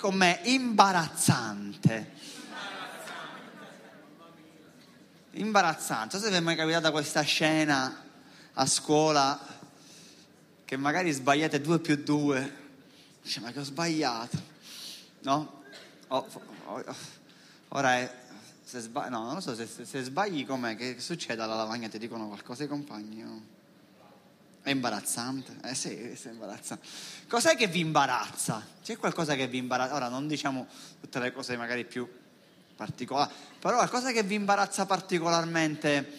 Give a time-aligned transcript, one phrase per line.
[0.00, 2.18] con me imbarazzante.
[5.32, 6.00] Imbarazzante.
[6.00, 8.02] Non so se vi è mai capitata questa scena
[8.54, 9.38] a scuola
[10.64, 12.58] che magari sbagliate due più due.
[13.22, 14.42] Dice, ma che ho sbagliato?
[15.20, 15.62] No?
[16.08, 16.26] Oh,
[16.64, 16.94] oh, oh.
[17.68, 18.18] Ora è
[18.64, 21.88] se sbagli, no, non lo so, se, se, se sbagli com'è, che succede alla lavagna?
[21.88, 23.20] Ti dicono qualcosa i compagni?
[23.20, 23.42] No?
[24.62, 25.56] È imbarazzante?
[25.64, 26.86] Eh sì, è imbarazzante.
[27.28, 28.64] Cos'è che vi imbarazza?
[28.82, 29.94] C'è qualcosa che vi imbarazza?
[29.94, 30.66] Ora non diciamo
[31.00, 32.08] tutte le cose magari più
[32.76, 36.18] particolari, però qualcosa che vi imbarazza particolarmente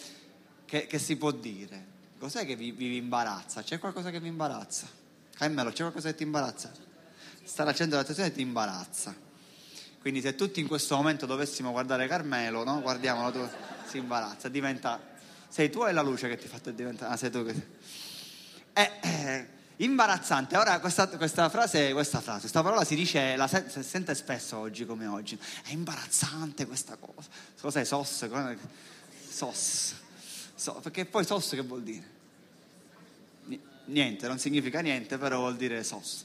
[0.64, 1.90] che, che si può dire.
[2.18, 3.62] Cos'è che vi, vi, imbarazza?
[3.62, 4.86] C'è qualcosa che vi imbarazza?
[5.34, 6.70] Cammelo, c'è qualcosa che ti imbarazza?
[7.42, 9.14] Stare accendendo l'attenzione ti imbarazza.
[10.00, 12.80] Quindi se tutti in questo momento dovessimo guardare Carmelo, no?
[12.80, 13.48] guardiamolo, tu,
[13.86, 15.00] si imbarazza, diventa...
[15.48, 17.12] Sei tu e la luce che ti fa diventare...
[17.12, 17.68] Ah, sei tu che...
[18.72, 20.56] È, è imbarazzante.
[20.56, 24.58] Ora questa, questa, frase, questa frase, questa parola si dice, la se, si sente spesso
[24.58, 25.38] oggi come oggi.
[25.62, 27.28] È imbarazzante questa cosa.
[27.60, 28.28] Cos'è sos?
[29.28, 29.94] Sos.
[30.54, 32.20] So, perché poi sos che vuol dire?
[33.84, 36.24] Niente, non significa niente, però vuol dire sos.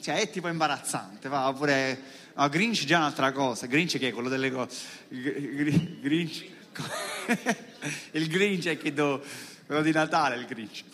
[0.00, 3.66] Cioè è tipo imbarazzante, va pure No, Grinch già è un'altra cosa.
[3.66, 4.76] Grinch che è quello delle cose.
[5.08, 6.44] Grinch.
[8.12, 9.24] il Grinch è quello,
[9.64, 10.84] quello di Natale, il Grinch.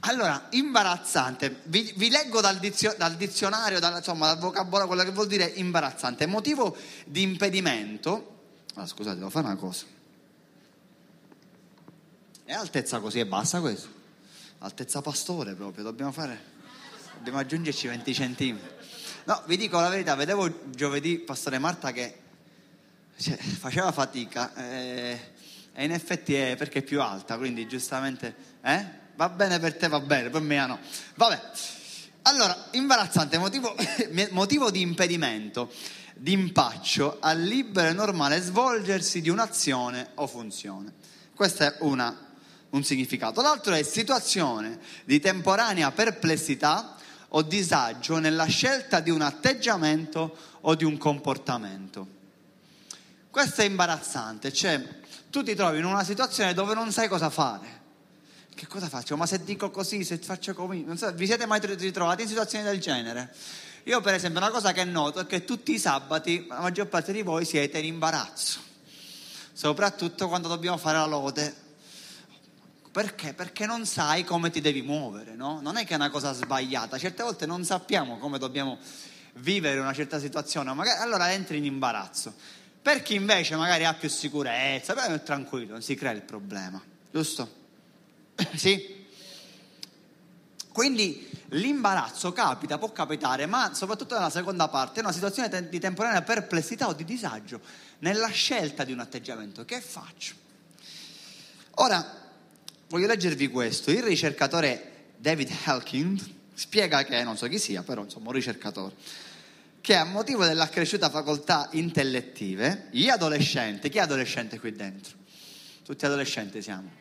[0.00, 1.60] Allora, imbarazzante.
[1.64, 5.44] Vi, vi leggo dal, dizio, dal dizionario, dal, insomma, dal vocabolario, quello che vuol dire
[5.44, 6.26] imbarazzante.
[6.26, 8.38] Motivo di impedimento.
[8.74, 9.84] Ah, scusate, devo fare una cosa.
[12.44, 13.88] È altezza così e basta questo?
[14.58, 16.48] Altezza pastore proprio, dobbiamo fare.
[17.16, 18.70] Dobbiamo aggiungerci 20 centimetri.
[19.24, 22.18] No, vi dico la verità, vedevo giovedì Pastore Marta che
[23.16, 25.20] cioè, faceva fatica eh,
[25.72, 28.99] e in effetti è perché è più alta, quindi giustamente eh?
[29.20, 30.78] Va bene per te, va bene, per me no.
[31.16, 31.50] Vabbè,
[32.22, 33.76] allora, imbarazzante, motivo,
[34.30, 35.70] motivo di impedimento,
[36.14, 40.94] di impaccio al libero e normale svolgersi di un'azione o funzione.
[41.34, 42.28] Questo è una,
[42.70, 43.42] un significato.
[43.42, 46.96] L'altro è situazione di temporanea perplessità
[47.28, 52.06] o disagio nella scelta di un atteggiamento o di un comportamento.
[53.28, 54.82] Questo è imbarazzante, cioè
[55.28, 57.79] tu ti trovi in una situazione dove non sai cosa fare.
[58.54, 59.16] Che cosa faccio?
[59.16, 62.64] Ma se dico così, se faccio così, non so, vi siete mai ritrovati in situazioni
[62.64, 63.34] del genere?
[63.84, 67.12] Io per esempio una cosa che noto è che tutti i sabati la maggior parte
[67.12, 68.60] di voi siete in imbarazzo,
[69.52, 71.68] soprattutto quando dobbiamo fare la lode
[72.90, 73.34] perché?
[73.34, 75.60] Perché non sai come ti devi muovere, no?
[75.60, 78.78] Non è che è una cosa sbagliata, certe volte non sappiamo come dobbiamo
[79.34, 82.34] vivere una certa situazione, magari, allora entri in imbarazzo.
[82.82, 86.82] Per chi invece magari ha più sicurezza, però è tranquillo, non si crea il problema,
[87.12, 87.58] giusto?
[88.56, 88.98] sì?
[90.72, 96.22] Quindi l'imbarazzo capita, può capitare, ma soprattutto nella seconda parte è una situazione di temporanea
[96.22, 97.60] perplessità o di disagio
[97.98, 99.64] nella scelta di un atteggiamento.
[99.64, 100.34] Che faccio?
[101.76, 102.18] Ora,
[102.88, 103.90] voglio leggervi questo.
[103.90, 108.94] Il ricercatore David Helkind spiega che, non so chi sia, però insomma un ricercatore,
[109.80, 115.16] che a motivo dell'accresciuta facoltà intellettive, gli adolescenti, chi è adolescente qui dentro?
[115.82, 116.99] Tutti adolescenti siamo.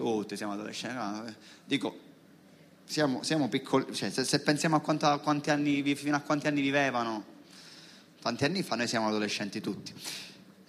[0.00, 0.96] Tutti siamo adolescenti.
[0.96, 1.34] No,
[1.66, 1.98] dico,
[2.86, 6.46] siamo, siamo piccoli, cioè, se, se, pensiamo a, quanto, a quanti anni, fino a quanti
[6.46, 7.22] anni vivevano,
[8.22, 9.92] tanti anni fa noi siamo adolescenti tutti.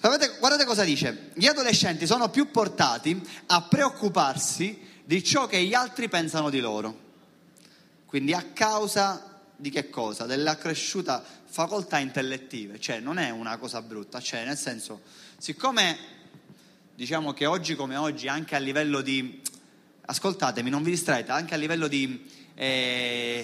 [0.01, 1.31] Guardate, guardate cosa dice.
[1.33, 7.09] Gli adolescenti sono più portati a preoccuparsi di ciò che gli altri pensano di loro.
[8.05, 10.25] Quindi a causa di che cosa?
[10.25, 15.03] Dell'accresciuta facoltà intellettive, cioè non è una cosa brutta, cioè nel senso,
[15.37, 16.19] siccome
[17.01, 19.41] diciamo che oggi come oggi, anche a livello di,
[20.01, 23.43] ascoltatemi, non vi distraete, anche a livello di eh,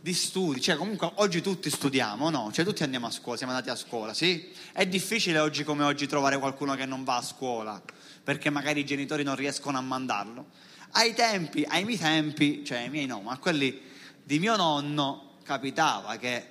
[0.00, 2.50] di studi, cioè comunque oggi tutti studiamo, no?
[2.52, 4.50] Cioè tutti andiamo a scuola, siamo andati a scuola, sì?
[4.72, 7.80] È difficile oggi come oggi trovare qualcuno che non va a scuola,
[8.24, 10.46] perché magari i genitori non riescono a mandarlo.
[10.92, 13.80] Ai tempi, ai miei tempi, cioè ai miei no, ma a quelli
[14.24, 16.48] di mio nonno capitava che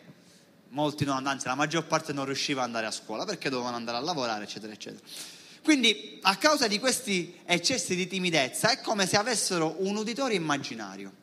[0.70, 3.98] molti non, anzi la maggior parte non riusciva ad andare a scuola perché dovevano andare
[3.98, 5.04] a lavorare, eccetera, eccetera.
[5.70, 11.14] Quindi a causa di questi eccessi di timidezza è come se avessero un uditorio immaginario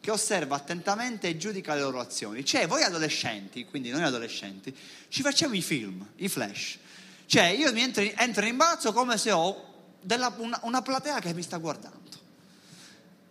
[0.00, 2.46] che osserva attentamente e giudica le loro azioni.
[2.46, 4.74] Cioè, voi adolescenti, quindi noi adolescenti,
[5.08, 6.78] ci facciamo i film, i flash.
[7.26, 11.34] Cioè, io mi entro, entro in imbarazzo come se ho della, una, una, platea che
[11.34, 12.18] mi sta guardando.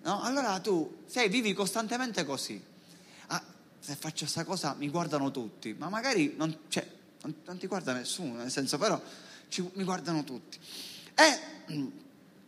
[0.04, 0.22] No?
[0.22, 2.62] Allora tu sei, vivi costantemente così.
[3.30, 3.44] Ah,
[3.80, 6.88] se faccio questa cosa mi guardano tutti, ma magari non, cioè,
[7.24, 9.02] non, non ti guarda nessuno, nel senso però
[9.54, 10.58] ci, mi guardano tutti.
[11.14, 12.02] E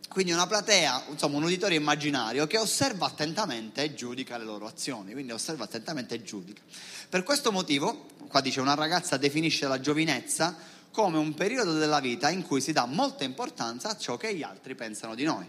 [0.08, 5.12] quindi una platea, insomma un uditorio immaginario che osserva attentamente e giudica le loro azioni,
[5.12, 6.62] quindi osserva attentamente e giudica.
[7.08, 10.56] Per questo motivo, qua dice una ragazza definisce la giovinezza
[10.90, 14.42] come un periodo della vita in cui si dà molta importanza a ciò che gli
[14.42, 15.46] altri pensano di noi.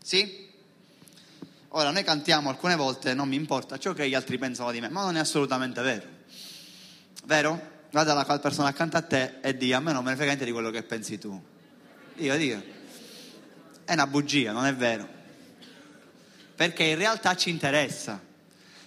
[0.00, 0.50] Sì?
[1.68, 4.88] Ora noi cantiamo alcune volte non mi importa ciò che gli altri pensano di me,
[4.88, 6.06] ma non è assolutamente vero.
[7.24, 7.71] Vero?
[7.92, 10.46] Guarda la persona accanto a te e di a me non me ne frega niente
[10.46, 11.38] di quello che pensi tu.
[12.16, 12.62] Io dico,
[13.84, 15.06] è una bugia, non è vero.
[16.56, 18.18] Perché in realtà ci interessa,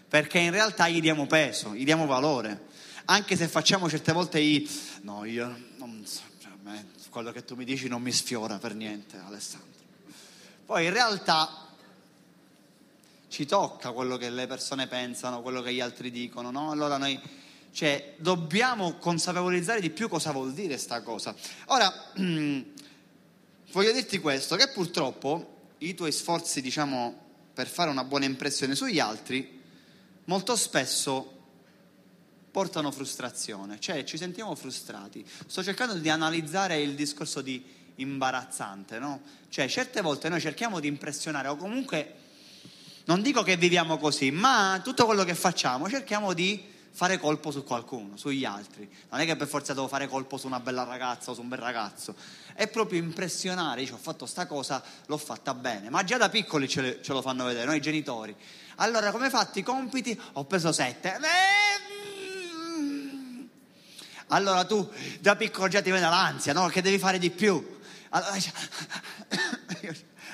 [0.07, 2.65] perché in realtà gli diamo peso, gli diamo valore.
[3.05, 4.67] Anche se facciamo certe volte i
[5.01, 8.73] no, io non so, cioè, me, quello che tu mi dici non mi sfiora per
[8.73, 9.83] niente, Alessandro.
[10.65, 11.67] Poi in realtà
[13.27, 16.71] ci tocca quello che le persone pensano, quello che gli altri dicono, no?
[16.71, 17.43] Allora noi
[17.75, 21.35] cioè, dobbiamo consapevolizzare di più cosa vuol dire sta cosa.
[21.65, 27.23] Ora, voglio dirti questo, che purtroppo i tuoi sforzi, diciamo,
[27.53, 29.61] per fare una buona impressione sugli altri,
[30.23, 31.33] molto spesso
[32.49, 35.25] portano frustrazione, cioè ci sentiamo frustrati.
[35.45, 37.61] Sto cercando di analizzare il discorso di
[37.95, 39.21] imbarazzante, no?
[39.49, 42.13] Cioè, certe volte noi cerchiamo di impressionare o comunque
[43.07, 47.65] non dico che viviamo così, ma tutto quello che facciamo cerchiamo di fare colpo su
[47.65, 48.89] qualcuno, sugli altri.
[49.09, 51.49] Non è che per forza devo fare colpo su una bella ragazza o su un
[51.49, 52.15] bel ragazzo.
[52.53, 55.89] È proprio impressionare, dice ho fatto sta cosa, l'ho fatta bene.
[55.89, 58.33] Ma già da piccoli ce, le, ce lo fanno vedere, noi genitori.
[58.75, 60.17] Allora, come hai fatto i compiti?
[60.33, 61.19] Ho preso sette.
[62.79, 63.43] Mm.
[64.27, 64.89] Allora tu
[65.19, 66.67] da piccolo già ti viene l'ansia, no?
[66.67, 67.77] Che devi fare di più.
[68.11, 68.37] Allora,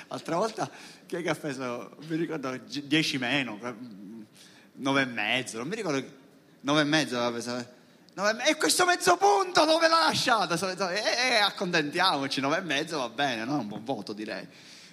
[0.09, 0.69] l'altra volta
[1.07, 3.59] chi è che ha preso, mi ricordo, 10 meno,
[4.73, 6.19] 9 e mezzo, non mi ricordo,
[6.61, 7.65] 9 e mezzo aveva.
[8.13, 10.53] 9 e questo mezzo punto dove l'ha lasciato?
[10.53, 13.59] E eh, eh, accontentiamoci, 9 e mezzo va bene, no?
[13.59, 14.47] un buon voto direi.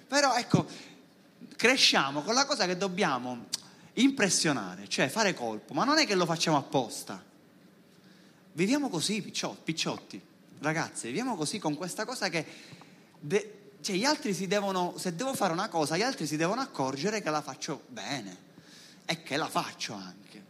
[0.07, 0.65] Però ecco,
[1.55, 3.47] cresciamo con la cosa che dobbiamo
[3.93, 7.23] impressionare, cioè fare colpo, ma non è che lo facciamo apposta.
[8.53, 10.21] Viviamo così, picciotti,
[10.59, 12.45] ragazzi, viviamo così con questa cosa che
[13.19, 16.61] de- cioè gli altri si devono, se devo fare una cosa, gli altri si devono
[16.61, 18.47] accorgere che la faccio bene
[19.05, 20.48] e che la faccio anche.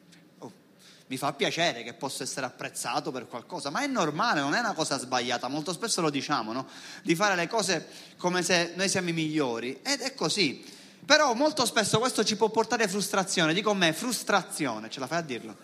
[1.09, 4.73] Mi fa piacere che posso essere apprezzato per qualcosa, ma è normale, non è una
[4.73, 5.47] cosa sbagliata.
[5.47, 6.67] Molto spesso lo diciamo, no?
[7.03, 10.63] Di fare le cose come se noi siamo i migliori ed è così.
[11.05, 13.53] Però molto spesso questo ci può portare frustrazione.
[13.53, 15.57] Dico a me, frustrazione, ce la fai a dirlo?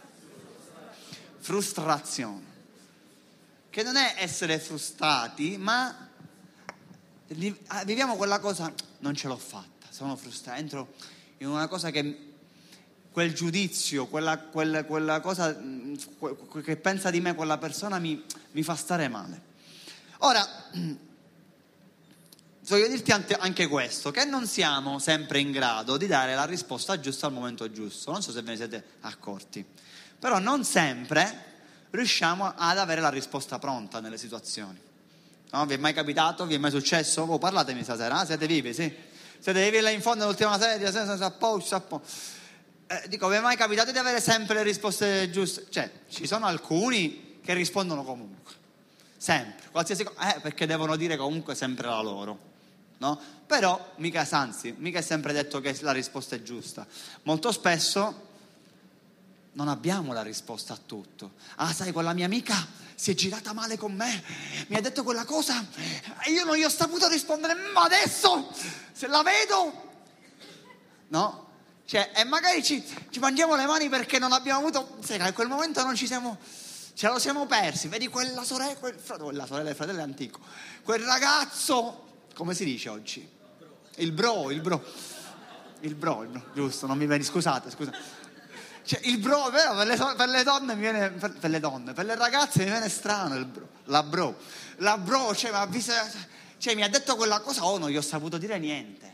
[1.40, 2.54] Frustrazione.
[3.70, 6.06] Che non è essere frustrati, ma
[7.68, 10.94] Ah, viviamo quella cosa, non ce l'ho fatta, sono frustrato, entro
[11.40, 12.25] in una cosa che
[13.16, 15.96] quel giudizio, quella, quella, quella cosa mm,
[16.62, 18.22] che pensa di me quella persona mi,
[18.52, 19.42] mi fa stare male.
[20.18, 20.46] Ora,
[22.68, 27.28] voglio dirti anche questo, che non siamo sempre in grado di dare la risposta giusta
[27.28, 29.66] al momento giusto, non so se ve ne siete accorti,
[30.20, 31.54] però non sempre
[31.92, 34.78] riusciamo ad avere la risposta pronta nelle situazioni.
[35.52, 35.66] No?
[35.66, 36.46] Vi è mai capitato?
[36.46, 37.22] Vi è mai successo?
[37.22, 38.94] Oh, parlatemi stasera, ah, siete vivi, sì?
[39.40, 41.76] Siete vivi là in fondo nell'ultima sedia, senza appoggio,
[42.88, 45.66] eh, dico, vi è mai capitato di avere sempre le risposte giuste?
[45.70, 48.54] Cioè, ci sono alcuni che rispondono comunque,
[49.18, 52.40] sempre, qualsiasi cosa, eh, perché devono dire comunque sempre la loro,
[53.00, 53.20] no?
[53.46, 56.86] Però, mica, anzi, mica è sempre detto che la risposta è giusta.
[57.24, 58.24] Molto spesso
[59.54, 61.34] non abbiamo la risposta a tutto.
[61.56, 62.56] Ah, sai, quella mia amica
[62.96, 64.24] si è girata male con me,
[64.68, 65.66] mi ha detto quella cosa
[66.26, 68.50] e io non gli ho saputo rispondere, ma adesso
[68.92, 69.92] se la vedo,
[71.10, 71.45] no?
[71.86, 75.48] Cioè, e magari ci, ci mangiamo le mani perché non abbiamo avuto, sai, in quel
[75.48, 76.38] momento non ci siamo,
[76.94, 80.40] ce lo siamo persi, vedi quella sorella, quel, quella sorella del fratello è antico,
[80.84, 83.30] quel ragazzo, come si dice oggi?
[83.98, 84.84] Il bro, il bro,
[85.82, 88.24] il bro, il bro giusto, non mi viene, scusate, scusate
[88.86, 89.74] cioè, il bro, vero?
[89.76, 92.70] Per le, per le donne mi viene, per, per, le donne, per le ragazze mi
[92.70, 94.38] viene strano il bro, la bro.
[94.78, 95.92] La bro, cioè, visto,
[96.60, 99.14] cioè, mi ha detto quella cosa, oh, non gli ho saputo dire niente.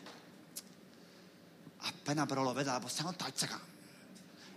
[1.82, 3.60] Appena però lo vedo la possiamo tazzaca.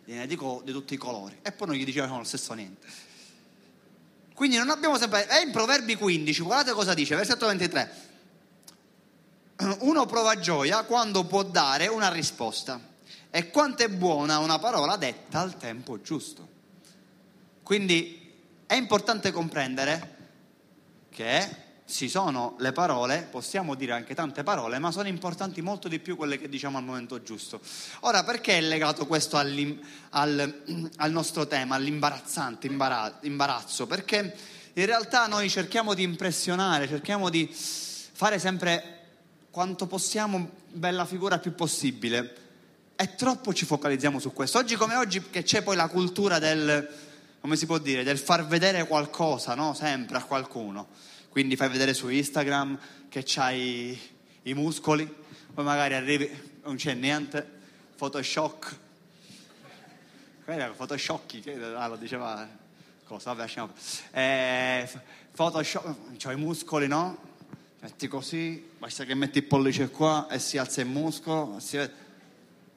[0.05, 1.39] Gliene dico di tutti i colori.
[1.43, 2.87] E poi non gli dicevano lo stesso niente.
[4.35, 5.27] Quindi non abbiamo sempre...
[5.27, 8.03] È in Proverbi 15, guardate cosa dice, versetto 23.
[9.81, 12.81] Uno prova gioia quando può dare una risposta
[13.31, 16.49] e quanto è buona una parola detta al tempo giusto.
[17.63, 18.33] Quindi
[18.67, 20.17] è importante comprendere
[21.11, 21.64] che
[21.95, 26.17] ci sono le parole, possiamo dire anche tante parole, ma sono importanti molto di più
[26.17, 27.61] quelle che diciamo al momento giusto.
[28.01, 29.81] Ora, perché è legato questo al,
[30.97, 33.87] al nostro tema, all'imbarazzante imbarazzo?
[33.87, 34.37] Perché
[34.73, 39.03] in realtà noi cerchiamo di impressionare, cerchiamo di fare sempre
[39.53, 42.35] quanto possiamo bella figura più possibile
[42.97, 44.59] e troppo ci focalizziamo su questo.
[44.59, 47.13] Oggi come oggi che c'è poi la cultura del
[47.45, 49.75] come si può dire, del far vedere qualcosa, no?
[49.75, 50.89] Sempre a qualcuno.
[51.35, 54.01] Quindi fai vedere su Instagram che c'hai
[54.43, 55.13] i muscoli,
[55.53, 56.31] poi magari arrivi,
[56.63, 57.45] non c'è niente,
[57.97, 58.79] Photoshop.
[60.77, 62.49] Photoshop, che ah, lo diceva
[63.05, 63.73] cosa, vabbè, lasciamo.
[64.13, 64.89] Eh,
[65.35, 67.19] Photoshop, c'ho i muscoli, no?
[67.81, 72.03] Metti così, basta che metti il pollice qua e si alza il muscolo, si vede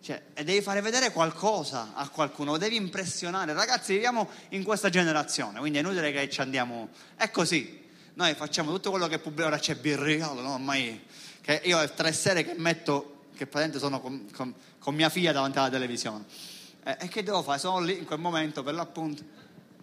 [0.02, 3.54] cioè, e devi fare vedere qualcosa a qualcuno, devi impressionare.
[3.54, 6.90] Ragazzi, viviamo in questa generazione, quindi è inutile che ci andiamo.
[7.16, 7.86] È così.
[8.18, 9.46] Noi facciamo tutto quello che pubblica.
[9.48, 10.54] Ora c'è Birriolo, no?
[10.54, 11.06] Ormai.
[11.40, 15.32] Che io ho tre serie che metto, che praticamente sono con, con, con mia figlia
[15.32, 16.26] davanti alla televisione.
[16.84, 17.60] E, e che devo fare?
[17.60, 19.24] Sono lì in quel momento, per l'appunto.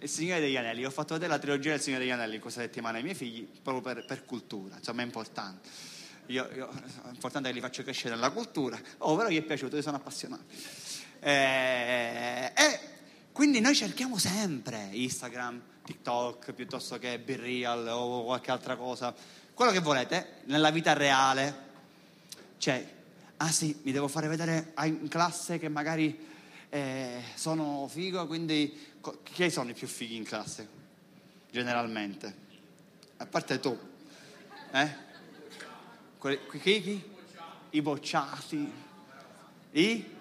[0.01, 2.97] Il Signore degli Anelli, ho fatto vedere la trilogia del Signore degli Anelli questa settimana
[2.97, 5.69] ai miei figli, proprio per, per cultura, insomma è importante
[6.27, 9.77] io, io, è importante che li faccio crescere nella cultura, oh però gli è piaciuto,
[9.77, 10.45] io sono appassionato.
[11.21, 12.81] Eh, e
[13.33, 19.15] quindi noi cerchiamo sempre Instagram, TikTok, piuttosto che Be o qualche altra cosa,
[19.53, 21.63] quello che volete, nella vita reale.
[22.57, 22.95] Cioè,
[23.37, 26.19] ah sì, mi devo fare vedere in classe che magari
[26.71, 30.67] eh, sono figo, quindi chi sono i più fighi in classe?
[31.51, 32.43] Generalmente.
[33.19, 33.79] A parte tu.
[34.73, 34.97] Eh?
[36.19, 37.13] Chi, chi?
[37.71, 38.73] I bocciati.
[39.73, 40.17] I?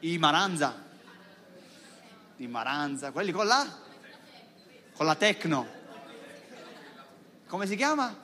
[0.00, 0.82] I Maranza.
[2.38, 3.12] I Maranza.
[3.12, 3.86] Quelli con la?
[4.98, 5.64] Con la Tecno.
[7.46, 8.18] Come si chiama?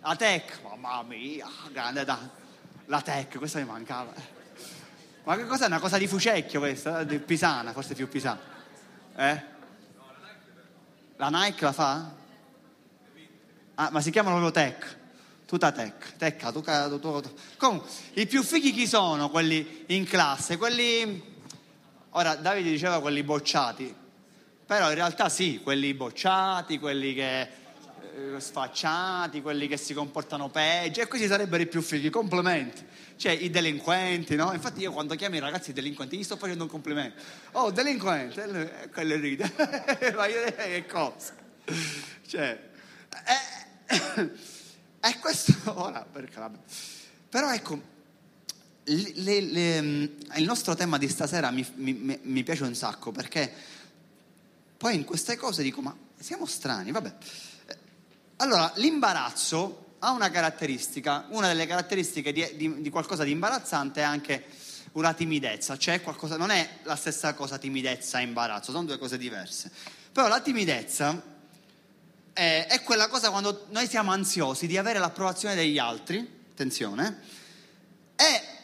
[0.00, 0.60] La Tech.
[0.62, 2.18] Mamma mia, grande da.
[2.86, 4.10] La Tech, questa mi mancava.
[5.24, 5.66] Ma che cos'è?
[5.66, 7.04] Una cosa di Fucecchio questa?
[7.04, 8.40] Di Pisana, forse più Pisana.
[9.14, 9.42] Eh?
[11.16, 12.12] La Nike la fa?
[13.74, 14.98] Ah, ma si chiamano proprio Tech
[15.44, 17.34] tutta tec, tecca, tu, tu, tu, tu.
[17.58, 20.56] Comunque, i più fighi chi sono quelli in classe?
[20.56, 21.38] Quelli,
[22.10, 23.94] ora Davide diceva quelli bocciati,
[24.70, 31.00] però in realtà sì, quelli bocciati, quelli che eh, sfacciati, quelli che si comportano peggio,
[31.00, 32.86] e questi sarebbero i più fighi, complimenti.
[33.16, 34.52] Cioè i delinquenti, no?
[34.52, 37.20] Infatti io quando chiamo i ragazzi delinquenti gli sto facendo un complimento.
[37.50, 38.44] Oh, delinquente,
[38.84, 39.52] e quello ride.
[40.14, 41.34] Ma io che cosa?
[42.28, 42.70] Cioè...
[43.26, 44.30] Eh,
[45.00, 46.58] e questo ora, perché vabbè.
[47.28, 47.82] Però ecco,
[48.84, 49.76] le, le,
[50.36, 53.52] il nostro tema di stasera mi, mi, mi, piace un sacco perché
[54.80, 57.14] poi in queste cose dico, ma siamo strani, vabbè.
[58.36, 64.04] Allora, l'imbarazzo ha una caratteristica, una delle caratteristiche di, di, di qualcosa di imbarazzante è
[64.04, 64.46] anche
[64.92, 69.18] una timidezza, cioè qualcosa, non è la stessa cosa timidezza e imbarazzo, sono due cose
[69.18, 69.70] diverse.
[70.12, 71.22] Però la timidezza
[72.32, 77.20] eh, è quella cosa quando noi siamo ansiosi di avere l'approvazione degli altri, attenzione,
[78.16, 78.59] e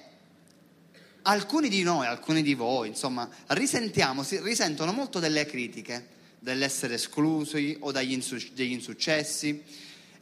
[1.26, 7.92] alcuni di noi, alcuni di voi, insomma, risentiamo, risentono molto delle critiche, dell'essere esclusi o
[8.00, 9.62] insu- degli insuccessi.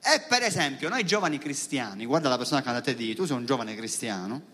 [0.06, 3.36] E per esempio, noi giovani cristiani, guarda la persona che andate a dire, tu sei
[3.36, 4.52] un giovane cristiano,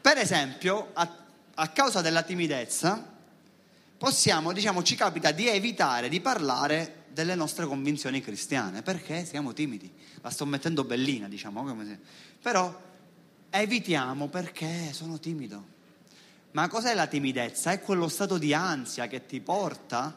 [0.00, 1.16] per esempio, a,
[1.54, 3.16] a causa della timidezza,
[3.96, 9.90] possiamo, diciamo, ci capita di evitare di parlare delle nostre convinzioni cristiane, perché siamo timidi.
[10.20, 11.98] La sto mettendo bellina, diciamo, se...
[12.40, 12.87] però
[13.50, 15.76] evitiamo perché sono timido.
[16.52, 17.72] Ma cos'è la timidezza?
[17.72, 20.16] È quello stato di ansia che ti porta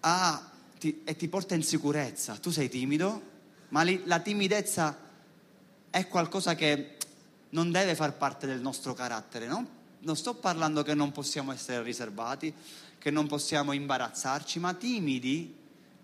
[0.00, 2.36] a, ti, e ti porta in sicurezza.
[2.36, 3.22] Tu sei timido,
[3.68, 4.98] ma li, la timidezza
[5.88, 6.96] è qualcosa che
[7.50, 9.80] non deve far parte del nostro carattere, no?
[10.02, 12.52] non sto parlando che non possiamo essere riservati,
[12.98, 15.54] che non possiamo imbarazzarci, ma timidi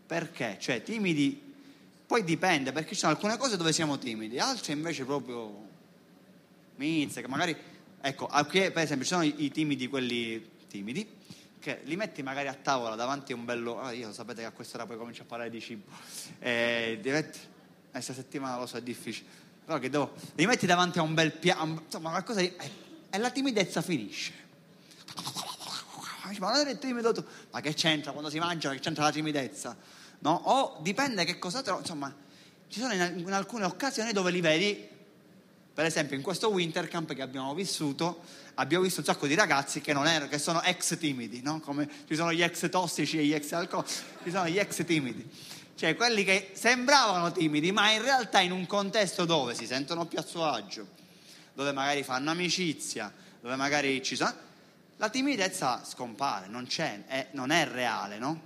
[0.07, 0.57] perché?
[0.61, 1.41] Cioè timidi,
[2.07, 5.68] poi dipende, perché ci sono alcune cose dove siamo timidi, altre invece proprio
[6.79, 7.57] mizze, che magari,
[8.01, 11.07] ecco, per esempio ci sono i, timidi, quelli timidi,
[11.61, 14.53] che li metti magari a tavola davanti a un bello, ah, io sapete che a
[14.53, 15.91] quest'ora poi comincio a parlare di cibo,
[16.39, 17.39] eh, metti,
[17.91, 19.29] questa settimana lo so è difficile,
[19.65, 22.47] però che devo, li metti davanti a un bel piano, insomma qualcosa di...
[22.47, 24.47] Eh, e la timidezza finisce.
[26.39, 27.25] Ma non eri timido tu.
[27.51, 28.71] Ma che c'entra quando si mangia?
[28.71, 29.77] Che c'entra la timidezza?
[30.21, 30.41] No?
[30.45, 31.81] O dipende che cosa trovi.
[31.81, 32.15] Insomma,
[32.69, 34.89] ci sono in, in, alcune occasioni dove li vedi,
[35.79, 38.23] per esempio in questo winter camp che abbiamo vissuto,
[38.55, 41.61] abbiamo visto un sacco di ragazzi che, erano, che sono ex timidi, no?
[41.61, 43.95] Come ci sono gli ex tossici e gli ex alcolici,
[44.25, 45.25] ci sono gli ex timidi.
[45.77, 50.19] Cioè quelli che sembravano timidi, ma in realtà in un contesto dove si sentono più
[50.19, 50.85] a suo agio,
[51.55, 54.35] dove magari fanno amicizia, dove magari ci sono,
[54.97, 56.67] la timidezza scompare, non
[57.07, 58.41] è, non è reale, no?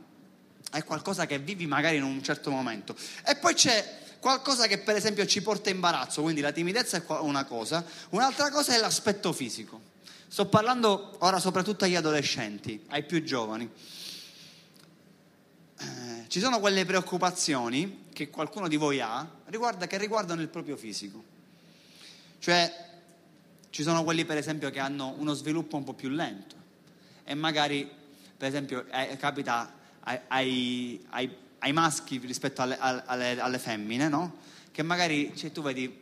[0.71, 2.95] È qualcosa che vivi magari in un certo momento.
[3.25, 7.45] E poi c'è qualcosa che per esempio ci porta imbarazzo, quindi la timidezza è una
[7.45, 9.81] cosa, un'altra cosa è l'aspetto fisico.
[10.29, 13.69] Sto parlando ora soprattutto agli adolescenti, ai più giovani.
[15.77, 20.77] Eh, ci sono quelle preoccupazioni che qualcuno di voi ha riguarda, che riguardano il proprio
[20.77, 21.21] fisico.
[22.39, 22.91] Cioè,
[23.71, 26.55] ci sono quelli per esempio che hanno uno sviluppo un po' più lento
[27.25, 27.91] e magari,
[28.37, 34.37] per esempio, eh, capita ai, ai, ai, ai maschi rispetto alle, alle, alle femmine, no?
[34.71, 36.01] Che magari cioè, tu vedi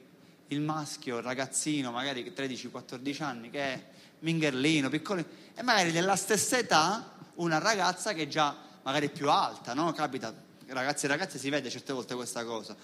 [0.49, 3.85] il maschio, il ragazzino, magari 13-14 anni, che è
[4.21, 5.25] mingerlino, piccolo,
[5.55, 9.93] e magari della stessa età una ragazza che è già magari più alta, no?
[9.93, 10.33] Capita,
[10.69, 12.75] ragazzi e ragazze si vede certe volte questa cosa.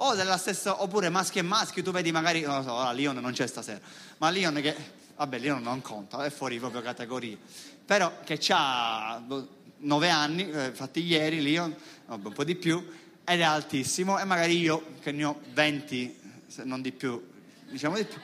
[0.00, 3.16] O della stessa, oppure maschi e maschi, tu vedi magari, non lo so, ora Leon
[3.16, 3.80] non c'è stasera,
[4.18, 4.76] ma Leon che,
[5.16, 7.36] vabbè Leon non conta, è fuori proprio categoria,
[7.84, 12.84] però che c'ha boh, 9 anni, eh, infatti ieri lì, un po' di più,
[13.24, 17.22] ed è altissimo e magari io che ne ho 20, se non di più,
[17.68, 18.20] diciamo di più,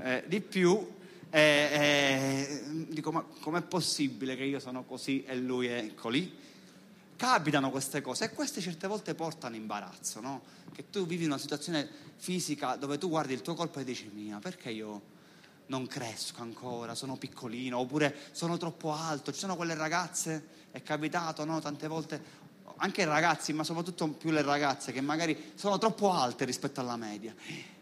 [0.00, 0.96] eh, di più
[1.30, 6.32] eh, eh, dico ma com'è possibile che io sono così e lui è così?
[7.16, 10.42] Capitano queste cose e queste certe volte portano imbarazzo, no?
[10.72, 14.38] Che tu vivi una situazione fisica dove tu guardi il tuo corpo e dici mia,
[14.38, 15.16] perché io
[15.66, 21.44] non cresco ancora, sono piccolino, oppure sono troppo alto, ci sono quelle ragazze è capitato,
[21.44, 21.60] no?
[21.60, 22.22] Tante volte,
[22.76, 26.96] anche i ragazzi, ma soprattutto più le ragazze, che magari sono troppo alte rispetto alla
[26.96, 27.34] media.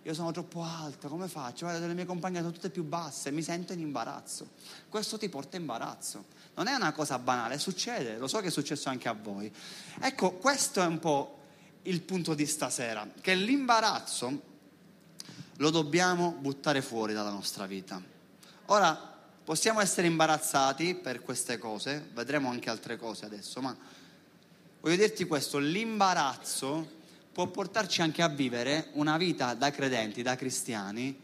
[0.02, 1.66] Io sono troppo alta, come faccio?
[1.66, 4.50] Guarda, le mie compagne sono tutte più basse, mi sento in imbarazzo.
[4.88, 6.24] Questo ti porta imbarazzo.
[6.54, 9.52] Non è una cosa banale, succede, lo so che è successo anche a voi.
[10.00, 11.38] Ecco, questo è un po'
[11.82, 14.54] il punto di stasera, che l'imbarazzo
[15.56, 18.00] lo dobbiamo buttare fuori dalla nostra vita.
[18.66, 19.15] Ora,
[19.46, 23.76] possiamo essere imbarazzati per queste cose, vedremo anche altre cose adesso, ma
[24.80, 26.94] voglio dirti questo, l'imbarazzo
[27.30, 31.16] può portarci anche a vivere una vita da credenti, da cristiani,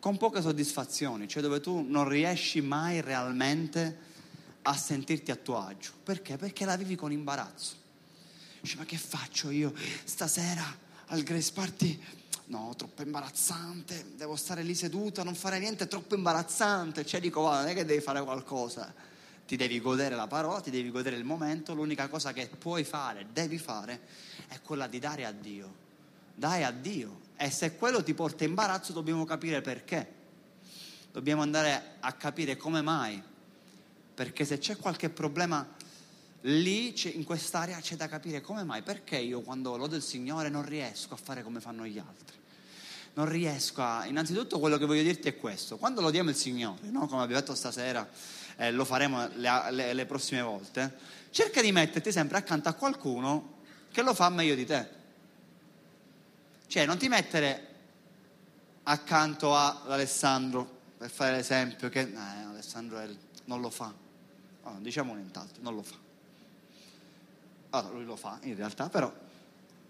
[0.00, 4.10] con poche soddisfazioni, cioè dove tu non riesci mai realmente
[4.62, 5.92] a sentirti a tuo agio.
[6.02, 6.38] Perché?
[6.38, 7.76] Perché la vivi con imbarazzo.
[8.60, 9.72] Dici, ma che faccio io
[10.02, 10.64] stasera
[11.06, 12.00] al Grace Party?
[12.52, 17.06] No, troppo imbarazzante, devo stare lì seduta, non fare niente, è troppo imbarazzante.
[17.06, 18.92] Cioè dico, guarda, non è che devi fare qualcosa,
[19.46, 23.28] ti devi godere la parola, ti devi godere il momento, l'unica cosa che puoi fare,
[23.32, 24.00] devi fare,
[24.48, 25.80] è quella di dare a Dio.
[26.34, 30.20] Dai a Dio e se quello ti porta imbarazzo dobbiamo capire perché.
[31.10, 33.22] Dobbiamo andare a capire come mai.
[34.12, 35.66] Perché se c'è qualche problema
[36.42, 38.82] lì, in quest'area, c'è da capire come mai.
[38.82, 42.40] Perché io quando lodo il Signore non riesco a fare come fanno gli altri.
[43.14, 44.06] Non riesco a...
[44.06, 45.76] Innanzitutto quello che voglio dirti è questo.
[45.76, 47.06] Quando lodiamo il Signore, no?
[47.06, 48.08] come abbiamo detto stasera,
[48.56, 50.96] eh, lo faremo le, le, le prossime volte,
[51.30, 55.00] cerca di metterti sempre accanto a qualcuno che lo fa meglio di te.
[56.66, 57.68] Cioè, non ti mettere
[58.84, 63.08] accanto a Alessandro, per fare l'esempio, che eh, Alessandro è,
[63.44, 63.92] non lo fa.
[64.62, 65.96] Oh, diciamo nient'altro, non lo fa.
[67.70, 69.12] Allora, lui lo fa in realtà, però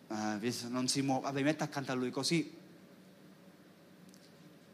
[0.08, 1.22] eh, non si muove.
[1.22, 2.60] Vabbè, mette accanto a lui così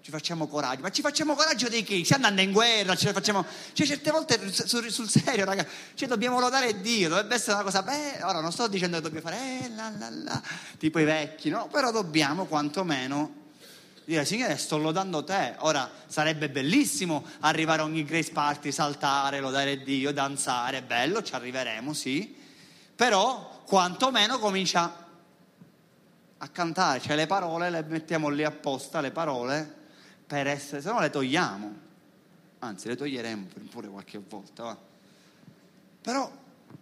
[0.08, 2.02] ci facciamo coraggio, ma ci facciamo coraggio di chi?
[2.02, 3.44] Ci andando in guerra, ce facciamo...
[3.74, 7.82] Cioè certe volte sul, sul serio, raga, cioè dobbiamo lodare Dio, dovrebbe essere una cosa,
[7.82, 10.42] beh, ora non sto dicendo che dobbiamo fare, eh, la, la, la,
[10.78, 11.68] tipo i vecchi, no?
[11.70, 13.34] Però dobbiamo quantomeno
[14.06, 15.56] dire, Signore, sto lodando te.
[15.58, 21.92] Ora, sarebbe bellissimo arrivare a ogni grace party, saltare, lodare Dio, danzare, bello, ci arriveremo,
[21.92, 22.34] sì,
[22.96, 25.06] però quantomeno comincia
[26.38, 29.76] a cantare, cioè le parole le mettiamo lì apposta, le parole
[30.28, 31.74] per essere, se no le togliamo,
[32.58, 34.62] anzi le toglieremo pure qualche volta.
[34.62, 34.78] Va.
[36.02, 36.30] Però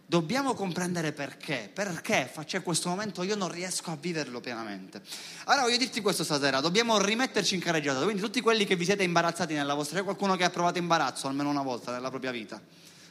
[0.05, 5.01] dobbiamo comprendere perché, perché c'è questo momento io non riesco a viverlo pienamente.
[5.45, 9.05] Allora voglio dirti questo stasera, dobbiamo rimetterci in carreggiata, quindi tutti quelli che vi siete
[9.05, 12.61] imbarazzati nella vostra, c'è qualcuno che ha provato imbarazzo almeno una volta nella propria vita?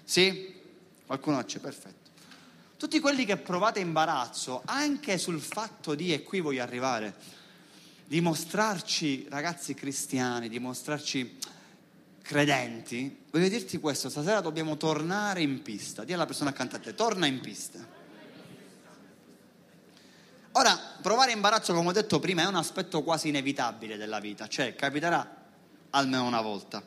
[0.03, 0.53] Sì?
[1.05, 2.11] Qualcuno c'è, perfetto.
[2.75, 7.15] Tutti quelli che provate imbarazzo anche sul fatto di, e qui voglio arrivare,
[8.07, 11.37] dimostrarci ragazzi cristiani, dimostrarci
[12.21, 16.03] credenti, voglio dirti questo, stasera dobbiamo tornare in pista.
[16.03, 17.93] Dì alla persona accanto a te, torna in pista.
[20.53, 24.73] Ora, provare imbarazzo, come ho detto prima, è un aspetto quasi inevitabile della vita, cioè
[24.75, 25.43] capiterà
[25.89, 26.81] almeno una volta.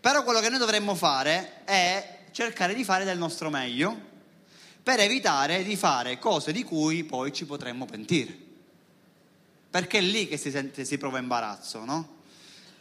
[0.00, 4.12] Però quello che noi dovremmo fare è cercare di fare del nostro meglio
[4.82, 8.43] per evitare di fare cose di cui poi ci potremmo pentire
[9.74, 12.18] perché è lì che si, sente, si prova imbarazzo, no?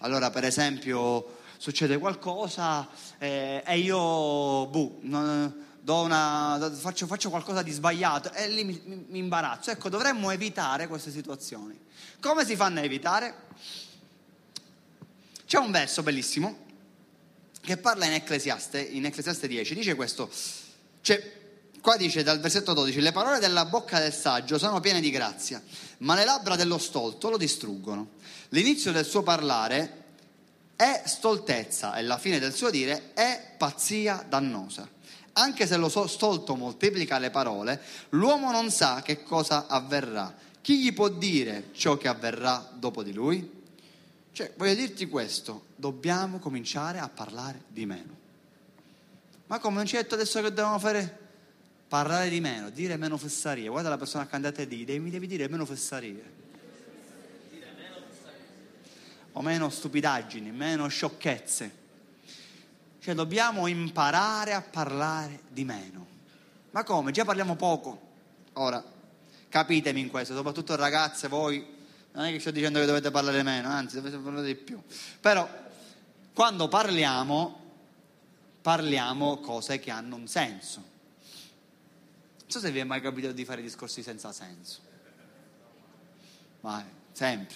[0.01, 7.71] Allora, per esempio, succede qualcosa eh, e io, buh, non, una, faccio, faccio, qualcosa di
[7.71, 9.71] sbagliato e lì mi, mi, mi imbarazzo.
[9.71, 11.79] Ecco, dovremmo evitare queste situazioni.
[12.19, 13.35] Come si fanno a evitare?
[15.47, 16.65] c'è un verso bellissimo
[17.59, 20.29] che parla in Ecclesiaste, in Ecclesiaste 10, dice questo,
[21.01, 21.42] cioè,
[21.83, 25.61] qua dice dal versetto 12, le parole della bocca del saggio sono piene di grazia,
[25.97, 28.11] ma le labbra dello stolto lo distruggono.
[28.49, 30.03] L'inizio del suo parlare
[30.77, 34.87] è stoltezza e la fine del suo dire è pazzia dannosa.
[35.33, 40.33] Anche se lo stolto moltiplica le parole, l'uomo non sa che cosa avverrà.
[40.61, 43.61] Chi gli può dire ciò che avverrà dopo di lui?
[44.31, 48.15] Cioè, voglio dirti questo, dobbiamo cominciare a parlare di meno.
[49.47, 51.22] Ma come non ci hai detto adesso che dobbiamo fare?
[51.93, 53.67] Parlare di meno, dire meno fessarie.
[53.67, 56.23] Guarda la persona accanto a te e digli, mi devi dire meno fessarie.
[59.33, 61.75] O meno stupidaggini, meno sciocchezze.
[62.97, 66.07] Cioè dobbiamo imparare a parlare di meno.
[66.71, 67.11] Ma come?
[67.11, 68.01] Già parliamo poco.
[68.53, 68.83] Ora,
[69.47, 71.63] capitemi in questo, soprattutto ragazze, voi,
[72.13, 74.81] non è che sto dicendo che dovete parlare meno, anzi dovete parlare di più.
[75.19, 75.47] Però,
[76.33, 77.59] quando parliamo,
[78.63, 80.92] parliamo cose che hanno un senso.
[82.53, 84.79] So se vi è mai capitato di fare discorsi senza senso.
[86.61, 87.55] Mai, sempre.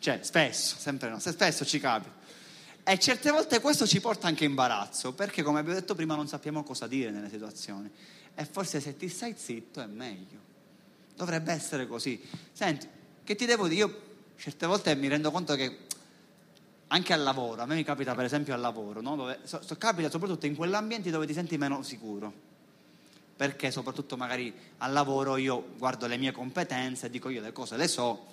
[0.00, 2.14] Cioè, spesso, sempre no, spesso ci capita.
[2.84, 6.62] E certe volte questo ci porta anche imbarazzo, perché come abbiamo detto prima non sappiamo
[6.62, 7.90] cosa dire nelle situazioni.
[8.34, 10.40] E forse se ti stai zitto è meglio.
[11.16, 12.22] Dovrebbe essere così.
[12.52, 12.86] Senti,
[13.24, 13.80] che ti devo dire?
[13.80, 14.02] Io
[14.36, 15.86] certe volte mi rendo conto che
[16.88, 19.16] anche al lavoro, a me mi capita per esempio al lavoro, no?
[19.16, 22.47] dove, so, so, capita soprattutto in quell'ambiente dove ti senti meno sicuro.
[23.38, 27.86] Perché soprattutto magari al lavoro io guardo le mie competenze, dico io le cose le
[27.86, 28.26] so,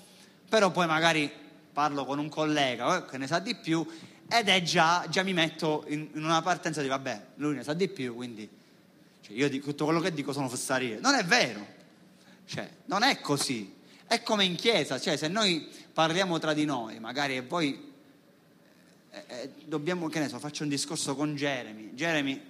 [0.50, 1.32] però poi magari
[1.72, 3.86] parlo con un collega eh, che ne sa di più
[4.28, 7.74] ed è già, già mi metto in, in, una partenza di vabbè, lui ne sa
[7.74, 8.50] di più, quindi
[9.22, 11.00] cioè, io dico, tutto quello che dico sono fessarie.
[11.00, 11.66] Non è vero,
[12.46, 13.74] cioè, non è così.
[14.08, 17.94] È come in chiesa, cioè se noi parliamo tra di noi, magari e poi
[19.12, 21.94] eh, eh, dobbiamo, che ne so, faccio un discorso con Jeremy.
[21.94, 22.42] Jeremy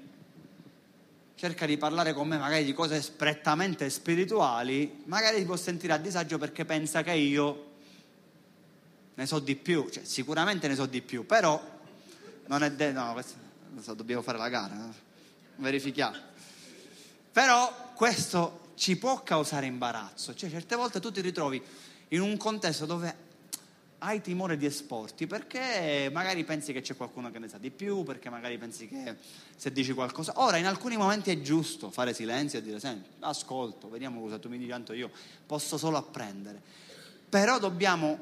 [1.35, 5.97] cerca di parlare con me magari di cose prettamente spirituali, magari si può sentire a
[5.97, 7.73] disagio perché pensa che io
[9.15, 11.61] ne so di più, cioè, sicuramente ne so di più, però
[12.47, 13.35] non è detto, no, questo,
[13.81, 14.93] so, dobbiamo fare la gara, no?
[15.57, 16.17] verifichiamo.
[17.31, 21.61] Però questo ci può causare imbarazzo, cioè certe volte tu ti ritrovi
[22.09, 23.24] in un contesto dove
[24.05, 28.03] hai timore di esporti perché magari pensi che c'è qualcuno che ne sa di più,
[28.03, 29.15] perché magari pensi che
[29.55, 30.33] se dici qualcosa...
[30.35, 34.47] Ora, in alcuni momenti è giusto fare silenzio e dire, senti, ascolto, vediamo cosa tu
[34.47, 35.09] mi dici, tanto io
[35.45, 36.61] posso solo apprendere.
[37.27, 38.19] Però dobbiamo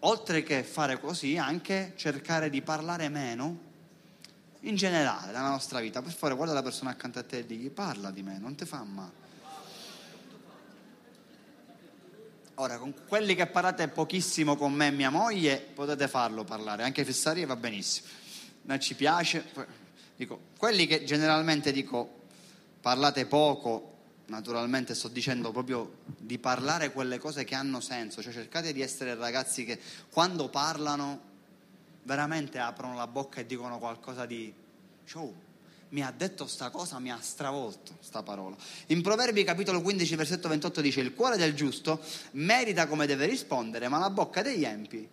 [0.00, 3.64] oltre che fare così, anche cercare di parlare meno
[4.60, 6.02] in generale nella nostra vita.
[6.02, 8.64] Per favore, guarda la persona accanto a te e digli parla di me, non ti
[8.64, 9.25] fa male.
[12.58, 17.04] Ora, con quelli che parlate pochissimo con me e mia moglie, potete farlo parlare, anche
[17.04, 18.08] fessarie va benissimo.
[18.68, 19.44] A ci piace.
[20.16, 22.24] Dico, quelli che generalmente dico
[22.80, 23.94] parlate poco
[24.26, 29.14] naturalmente sto dicendo proprio di parlare quelle cose che hanno senso, cioè cercate di essere
[29.14, 29.78] ragazzi che
[30.10, 31.20] quando parlano
[32.04, 34.52] veramente aprono la bocca e dicono qualcosa di
[35.04, 35.32] show.
[35.90, 38.56] Mi ha detto sta cosa, mi ha stravolto sta parola.
[38.86, 42.00] In Proverbi capitolo 15 versetto 28 dice il cuore del giusto
[42.32, 45.08] merita come deve rispondere, ma la bocca degli empi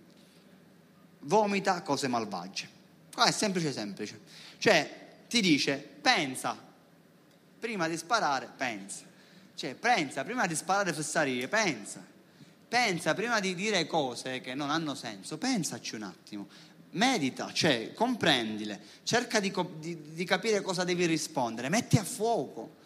[1.19, 2.67] vomita cose malvagie.
[3.13, 4.19] Qua è semplice semplice.
[4.57, 6.71] Cioè ti dice pensa
[7.63, 9.05] prima di sparare, pensa.
[9.55, 12.05] Cioè, pensa, prima di sparare fessarie, pensa.
[12.67, 16.47] Pensa, prima di dire cose che non hanno senso, pensaci un attimo.
[16.93, 22.81] Medita, cioè, comprendile, cerca di, di, di capire cosa devi rispondere, metti a fuoco.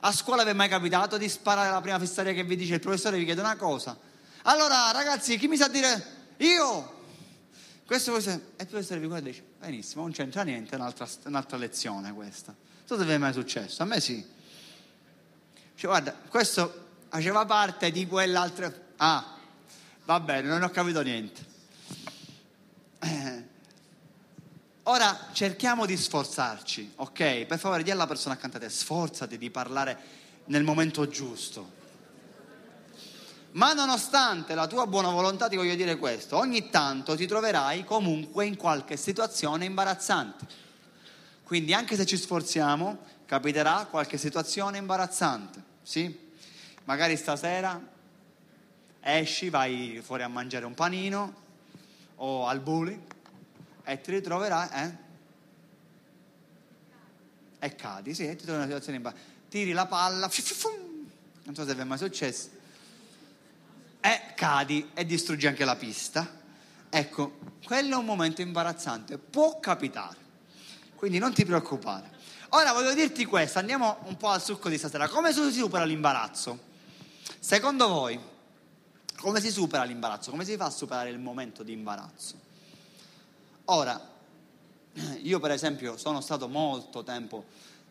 [0.00, 2.80] A scuola vi è mai capitato di sparare la prima fessaria che vi dice il
[2.80, 3.98] professore vi chiede una cosa?
[4.42, 6.04] Allora, ragazzi, chi mi sa dire?
[6.38, 7.00] Io!
[7.84, 11.56] Questo e il professore vi guarda e dice, benissimo, non c'entra niente, è un'altra, un'altra
[11.56, 12.52] lezione questa.
[12.52, 14.24] Non so se vi è mai successo, a me sì.
[15.74, 18.72] Cioè, guarda, questo faceva parte di quell'altra...
[18.96, 19.36] Ah,
[20.04, 21.50] va bene, non ho capito niente.
[23.00, 23.48] Eh.
[24.86, 27.46] Ora cerchiamo di sforzarci, ok?
[27.46, 29.96] Per favore, di alla persona accanto a te, sforzati di parlare
[30.46, 31.80] nel momento giusto.
[33.52, 38.44] Ma nonostante la tua buona volontà ti voglio dire questo, ogni tanto ti troverai comunque
[38.44, 40.46] in qualche situazione imbarazzante.
[41.44, 46.30] Quindi anche se ci sforziamo, capiterà qualche situazione imbarazzante, sì?
[46.84, 47.80] Magari stasera
[49.00, 51.34] esci, vai fuori a mangiare un panino
[52.16, 53.10] o al bulli
[53.84, 54.96] e ti ritroverai, eh?
[57.58, 59.30] E cadi, sì, e ti trovi in una situazione imbarazzante.
[59.48, 60.30] Tiri la palla,
[61.44, 62.48] non so se vi è mai successo,
[64.00, 66.40] e cadi e distruggi anche la pista
[66.94, 70.16] ecco, quello è un momento imbarazzante, può capitare,
[70.94, 72.10] quindi non ti preoccupare.
[72.50, 76.70] Ora voglio dirti questo, andiamo un po' al succo di stasera, come si supera l'imbarazzo?
[77.38, 78.20] Secondo voi,
[79.16, 80.30] come si supera l'imbarazzo?
[80.30, 82.38] Come si fa a superare il momento di imbarazzo?
[83.66, 84.10] Ora,
[85.22, 87.44] io per esempio sono stato molto tempo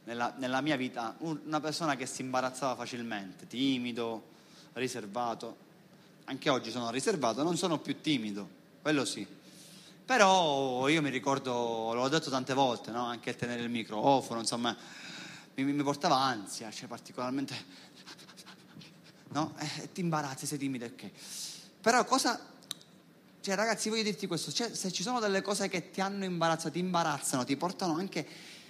[0.04, 4.30] nella, nella mia vita una persona che si imbarazzava facilmente, timido,
[4.74, 5.70] riservato.
[6.26, 8.48] Anche oggi sono riservato, non sono più timido,
[8.82, 9.26] quello sì.
[10.06, 13.06] Però io mi ricordo, l'ho detto tante volte, no?
[13.06, 14.76] anche tenere il microfono, insomma,
[15.56, 17.90] mi, mi portava ansia, cioè particolarmente...
[19.32, 19.54] No?
[19.60, 21.10] Eh, ti imbarazzi, sei timido, ok.
[21.80, 22.38] Però cosa...
[23.42, 26.74] Cioè ragazzi, voglio dirti questo, cioè, se ci sono delle cose che ti hanno imbarazzato,
[26.74, 28.24] ti imbarazzano, ti portano anche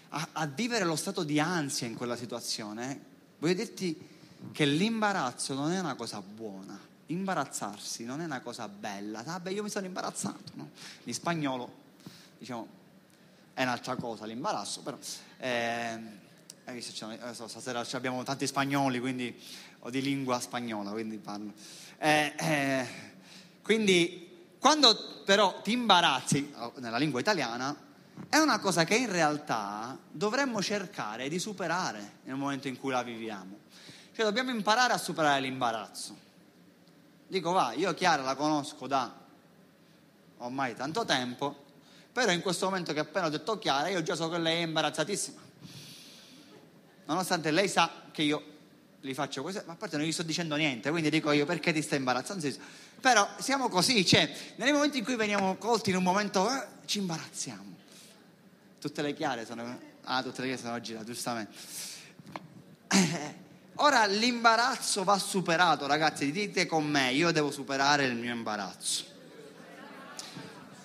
[0.08, 3.00] a, a vivere lo stato di ansia in quella situazione,
[3.40, 4.08] voglio dirti
[4.54, 9.22] che l'imbarazzo non è una cosa buona, imbarazzarsi non è una cosa bella.
[9.24, 10.70] Vabbè, io mi sono imbarazzato, no?
[11.04, 11.70] In spagnolo,
[12.38, 12.66] diciamo,
[13.54, 14.98] è un'altra cosa l'imbarazzo, però...
[15.38, 16.00] Eh,
[16.64, 19.38] adesso stasera abbiamo tanti spagnoli, quindi
[19.80, 21.52] ho di lingua spagnola, quindi parlo.
[21.98, 22.88] Eh, eh,
[23.62, 24.31] quindi
[24.62, 27.76] quando però ti imbarazzi oh, nella lingua italiana,
[28.30, 33.02] è una cosa che in realtà dovremmo cercare di superare nel momento in cui la
[33.02, 33.58] viviamo.
[34.14, 36.16] Cioè dobbiamo imparare a superare l'imbarazzo.
[37.28, 39.12] Dico, va, io Chiara la conosco da
[40.38, 41.64] ormai tanto tempo,
[42.14, 44.66] però in questo momento che appena ho detto Chiara, io già so che lei è
[44.66, 45.40] imbarazzatissima.
[47.06, 48.44] Nonostante lei sa che io
[49.02, 51.74] gli faccio così, ma a parte non gli sto dicendo niente, quindi dico io perché
[51.74, 52.48] ti stai imbarazzando?
[53.02, 57.00] Però siamo così, cioè, nei momenti in cui veniamo colti in un momento, eh, ci
[57.00, 57.76] imbarazziamo.
[58.80, 59.80] Tutte le chiare sono...
[60.04, 61.52] Ah, tutte le chiare sono oggi, giustamente.
[62.90, 63.36] Eh,
[63.76, 69.06] ora l'imbarazzo va superato, ragazzi, dite con me, io devo superare il mio imbarazzo.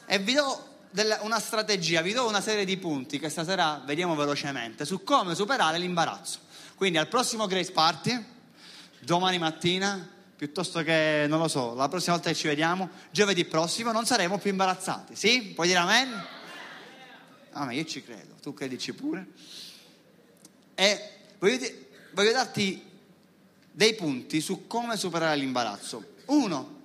[0.07, 0.75] E vi do
[1.21, 5.77] una strategia, vi do una serie di punti che stasera vediamo velocemente su come superare
[5.77, 6.39] l'imbarazzo.
[6.77, 8.25] Quindi al prossimo Grace Party,
[9.01, 13.91] domani mattina, piuttosto che, non lo so, la prossima volta che ci vediamo, giovedì prossimo,
[13.91, 15.17] non saremo più imbarazzati.
[15.17, 15.53] Sì?
[15.55, 16.25] Puoi dire amen?
[17.53, 19.29] Ah, ma io ci credo, tu credici pure.
[20.75, 21.59] E voglio,
[22.13, 22.85] voglio darti
[23.73, 26.15] dei punti su come superare l'imbarazzo.
[26.27, 26.83] Uno,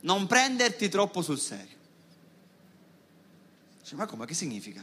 [0.00, 1.76] non prenderti troppo sul serio.
[3.82, 4.24] Cioè, ma come?
[4.24, 4.82] Che significa?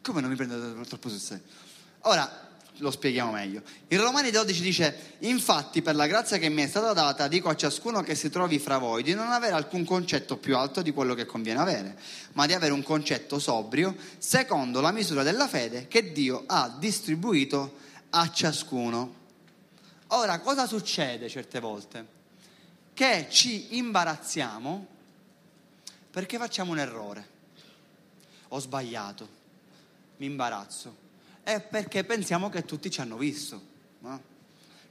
[0.00, 1.44] Come non mi prendo troppo sul serio?
[2.00, 2.49] Ora,
[2.80, 3.62] lo spieghiamo meglio.
[3.88, 7.56] In Romani 12 dice, infatti per la grazia che mi è stata data dico a
[7.56, 11.14] ciascuno che si trovi fra voi di non avere alcun concetto più alto di quello
[11.14, 11.98] che conviene avere,
[12.32, 17.76] ma di avere un concetto sobrio secondo la misura della fede che Dio ha distribuito
[18.10, 19.18] a ciascuno.
[20.08, 22.18] Ora, cosa succede certe volte?
[22.94, 24.86] Che ci imbarazziamo
[26.10, 27.28] perché facciamo un errore.
[28.48, 29.28] Ho sbagliato,
[30.16, 31.08] mi imbarazzo
[31.42, 33.60] è perché pensiamo che tutti ci hanno visto.
[34.00, 34.20] No?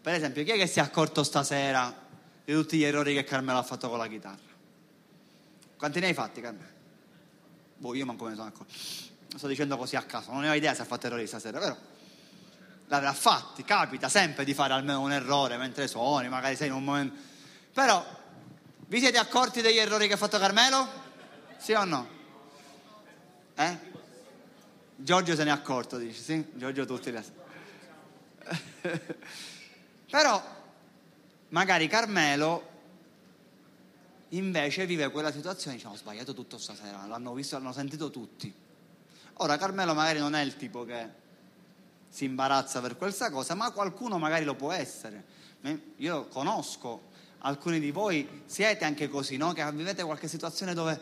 [0.02, 1.94] Per esempio, chi è che si è accorto stasera
[2.44, 4.38] di tutti gli errori che Carmelo ha fatto con la chitarra?
[5.78, 6.78] Quanti ne hai fatti, Carmelo?
[7.78, 8.74] Boh, io manco me ne sono accorto.
[9.36, 11.78] Sto dicendo così a caso, non ne ho idea se ha fatto errori stasera, però
[12.88, 16.84] l'avrà fatti, capita sempre di fare almeno un errore mentre suoni, magari sei in un
[16.84, 17.16] momento...
[17.72, 18.04] Però,
[18.88, 20.88] vi siete accorti degli errori che ha fatto Carmelo?
[21.58, 22.10] Sì o no?
[23.56, 23.88] Eh?
[25.02, 26.46] Giorgio se ne è accorto, dici, sì?
[26.56, 27.24] Giorgio tutti le...
[30.12, 30.44] Però
[31.50, 32.68] magari Carmelo
[34.30, 38.54] invece vive quella situazione dice ho sbagliato tutto stasera, l'hanno visto, l'hanno sentito tutti.
[39.36, 41.08] Ora Carmelo magari non è il tipo che
[42.10, 45.24] si imbarazza per questa cosa, ma qualcuno magari lo può essere.
[45.96, 47.04] Io conosco
[47.40, 49.54] alcuni di voi, siete anche così, no?
[49.54, 51.00] Che vivete qualche situazione dove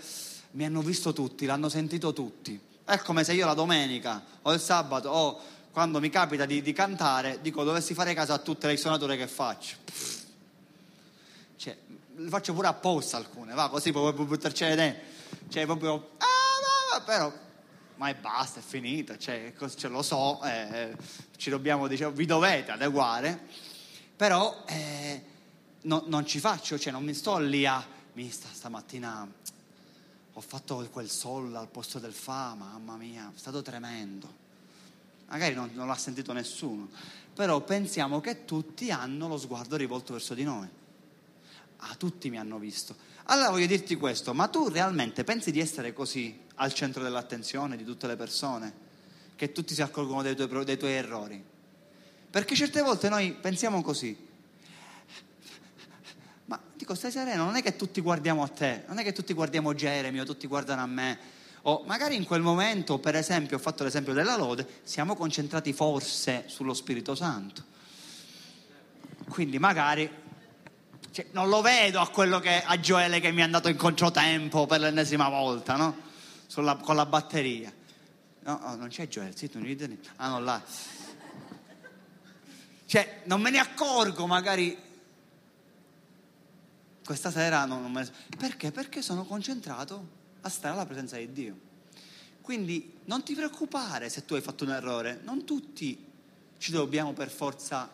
[0.52, 2.76] mi hanno visto tutti, l'hanno sentito tutti.
[2.88, 5.41] È come se io la domenica o il sabato o
[5.73, 9.28] quando mi capita di, di cantare dico dovessi fare caso a tutte le suonature che
[9.28, 9.76] faccio.
[11.58, 11.78] Cioè,
[12.15, 15.04] le faccio pure apposta alcune, va così puoi buttarci dentro.
[15.50, 16.12] Cioè, proprio...
[16.19, 17.34] Ah, no, però
[17.97, 20.95] ma è basta, è finita, cioè, ce lo so, eh,
[21.36, 23.38] ci dobbiamo, diciamo, vi dovete adeguare,
[24.15, 25.21] però eh,
[25.82, 29.28] no, non ci faccio, cioè non mi sto lì a, mi sta stamattina
[30.38, 34.32] ho fatto quel sol al posto del fa, mamma mia, è stato tremendo.
[35.30, 36.89] Magari non, non l'ha sentito nessuno,
[37.34, 40.67] però pensiamo che tutti hanno lo sguardo rivolto verso di noi.
[41.78, 42.95] Ah, tutti mi hanno visto.
[43.23, 47.84] Allora voglio dirti questo, ma tu realmente pensi di essere così al centro dell'attenzione di
[47.84, 48.86] tutte le persone?
[49.36, 51.43] Che tutti si accorgono dei tuoi, dei tuoi errori?
[52.30, 54.27] Perché certe volte noi pensiamo così.
[56.78, 59.74] Dico, stai sereno, non è che tutti guardiamo a te, non è che tutti guardiamo
[59.74, 61.18] Jeremy o tutti guardano a me.
[61.63, 66.44] O magari in quel momento, per esempio, ho fatto l'esempio della lode, siamo concentrati forse
[66.46, 67.63] sullo Spirito Santo.
[69.28, 70.08] Quindi magari
[71.12, 74.68] cioè, non lo vedo a quello che a Gioele che mi è andato in controtempo
[74.68, 75.98] per l'ennesima volta, no?
[76.46, 77.74] Sulla, con la batteria.
[78.42, 80.62] No, oh, non c'è sì, tu non gli Ah, no, là.
[82.86, 84.87] Cioè, non me ne accorgo magari
[87.08, 88.12] questa sera non, non me ne...
[88.38, 88.72] Perché?
[88.72, 90.10] Perché sono concentrato
[90.41, 91.58] a stare alla presenza di Dio.
[92.41, 96.06] Quindi non ti preoccupare se tu hai fatto un errore, non tutti
[96.58, 97.89] ci dobbiamo per forza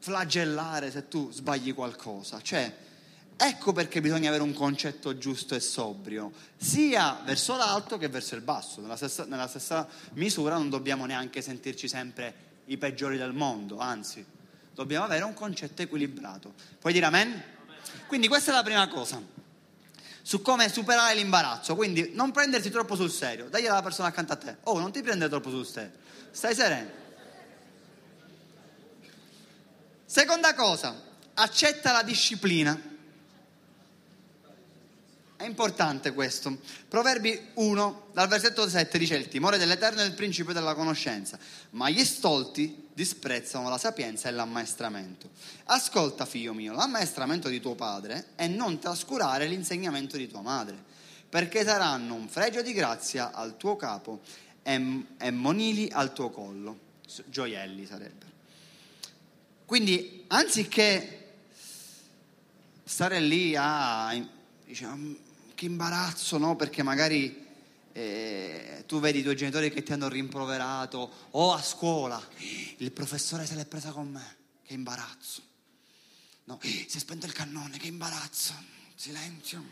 [0.00, 2.42] flagellare se tu sbagli qualcosa.
[2.42, 2.76] Cioè,
[3.36, 8.42] ecco perché bisogna avere un concetto giusto e sobrio, sia verso l'alto che verso il
[8.42, 8.80] basso.
[8.80, 14.26] Nella stessa, nella stessa misura non dobbiamo neanche sentirci sempre i peggiori del mondo, anzi,
[14.82, 16.54] dobbiamo avere un concetto equilibrato.
[16.78, 17.42] Puoi dire amen?
[18.06, 19.20] Quindi questa è la prima cosa
[20.22, 21.74] su come superare l'imbarazzo.
[21.74, 24.56] Quindi non prenderti troppo sul serio, dagli alla persona accanto a te.
[24.64, 25.92] Oh, non ti prendere troppo sul serio,
[26.30, 26.90] stai sereno.
[30.04, 31.02] Seconda cosa,
[31.34, 32.87] accetta la disciplina.
[35.48, 36.58] È importante questo.
[36.88, 41.38] Proverbi 1, dal versetto 7 dice il timore dell'Eterno è il principio della conoscenza,
[41.70, 45.30] ma gli stolti disprezzano la sapienza e l'ammaestramento.
[45.64, 50.76] Ascolta, figlio mio, l'ammaestramento di tuo padre e non trascurare l'insegnamento di tua madre,
[51.26, 54.20] perché saranno un fregio di grazia al tuo capo
[54.62, 56.78] e, e monili al tuo collo.
[57.24, 58.32] Gioielli sarebbero.
[59.64, 61.36] Quindi, anziché
[62.84, 64.12] stare lì a
[64.66, 65.26] diciamo,
[65.58, 66.54] che imbarazzo, no?
[66.54, 67.44] Perché magari
[67.90, 72.24] eh, tu vedi i tuoi genitori che ti hanno rimproverato o a scuola,
[72.76, 75.42] il professore se l'è presa con me, che imbarazzo.
[76.44, 78.54] No, si è spento il cannone, che imbarazzo.
[78.94, 79.64] Silenzio.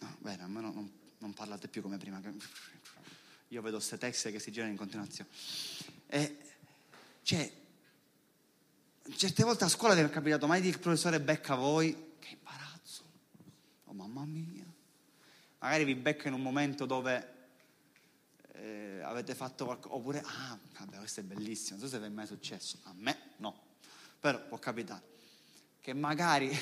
[0.00, 2.20] No, bene, almeno non, non parlate più come prima.
[3.48, 5.30] Io vedo queste texte che si girano in continuazione.
[6.08, 6.38] E,
[7.22, 7.50] cioè,
[9.16, 12.03] certe volte a scuola vi è capitato mai di il professore becca voi,
[13.94, 14.66] mamma mia.
[15.58, 17.32] Magari vi becca in un momento dove
[18.52, 22.10] eh, avete fatto qualcosa, oppure, ah, vabbè, questo è bellissimo, non so se vi è
[22.10, 23.58] mai successo, a me no,
[24.20, 25.02] però può capitare,
[25.80, 26.50] che magari,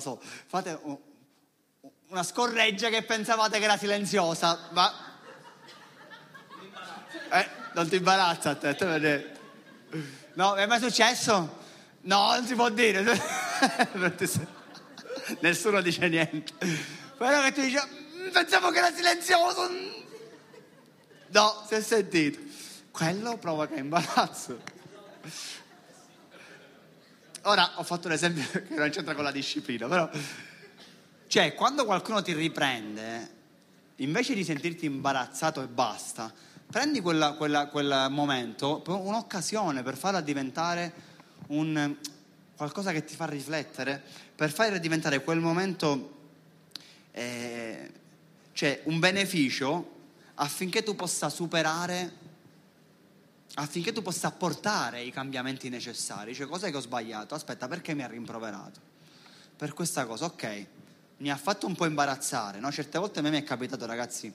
[0.00, 0.98] solo, fate un,
[2.08, 5.08] una scorreggia che pensavate che era silenziosa, ma...
[7.32, 9.38] Eh, non ti imbarazza a te, te
[10.34, 11.58] No, è mai successo?
[12.02, 13.04] No, non si può dire.
[15.40, 16.52] nessuno dice niente.
[17.16, 19.68] Però che tu dici, mm, pensavo che era silenzioso.
[21.28, 22.38] No, si è sentito.
[22.90, 24.60] Quello provoca imbarazzo.
[27.42, 30.08] Ora ho fatto un esempio che non c'entra con la disciplina, però...
[31.26, 33.34] Cioè, quando qualcuno ti riprende,
[33.96, 36.32] invece di sentirti imbarazzato e basta,
[36.66, 40.92] prendi quella, quella, quel momento, un'occasione per farla diventare
[41.48, 41.96] un,
[42.60, 44.02] qualcosa che ti fa riflettere,
[44.36, 46.18] per fare diventare quel momento
[47.12, 47.90] eh,
[48.52, 49.92] cioè un beneficio
[50.34, 52.12] affinché tu possa superare,
[53.54, 56.34] affinché tu possa apportare i cambiamenti necessari.
[56.34, 57.34] Cioè, cos'è che ho sbagliato?
[57.34, 58.78] Aspetta, perché mi ha rimproverato?
[59.56, 60.66] Per questa cosa, ok,
[61.16, 62.70] mi ha fatto un po' imbarazzare, no?
[62.70, 64.30] Certe volte a me mi è capitato, ragazzi,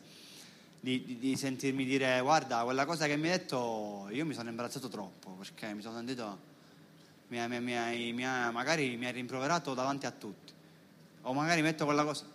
[0.80, 4.50] di, di, di sentirmi dire, guarda, quella cosa che mi hai detto, io mi sono
[4.50, 6.54] imbarazzato troppo, perché mi sono sentito
[7.28, 10.54] mi, mi, mi, mi ha, magari mi ha rimproverato davanti a tutti,
[11.22, 12.34] o magari metto quella cosa.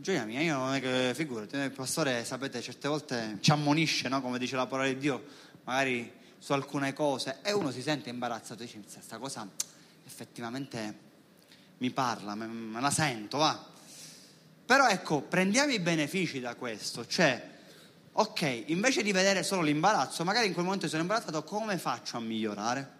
[0.00, 4.20] Gioia mia, io non è che figurati, il pastore, sapete, certe volte ci ammonisce, no?
[4.20, 5.24] come dice la parola di Dio,
[5.64, 9.48] magari su alcune cose, e uno si sente imbarazzato, dice, questa cosa
[10.04, 11.06] effettivamente
[11.78, 13.66] mi parla, me la sento, va.
[14.66, 17.56] Però ecco, prendiamo i benefici da questo, cioè,
[18.12, 22.20] ok, invece di vedere solo l'imbarazzo, magari in quel momento sono imbarazzato, come faccio a
[22.20, 22.96] migliorare?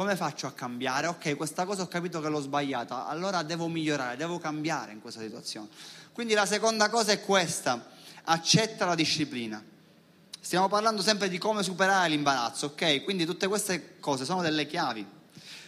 [0.00, 1.08] Come faccio a cambiare?
[1.08, 5.20] Ok, questa cosa ho capito che l'ho sbagliata, allora devo migliorare, devo cambiare in questa
[5.20, 5.68] situazione.
[6.12, 7.90] Quindi la seconda cosa è questa,
[8.24, 9.62] accetta la disciplina.
[10.40, 13.04] Stiamo parlando sempre di come superare l'imbarazzo, ok?
[13.04, 15.06] Quindi tutte queste cose sono delle chiavi.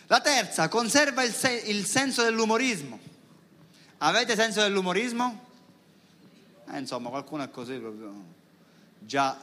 [0.06, 2.98] La terza, conserva il, se- il senso dell'umorismo.
[3.98, 5.44] Avete senso dell'umorismo?
[6.72, 8.14] Eh, insomma, qualcuno è così proprio.
[8.98, 9.38] Già,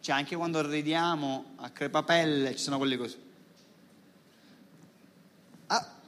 [0.00, 3.21] cioè anche quando ridiamo a crepapelle ci sono quelli così.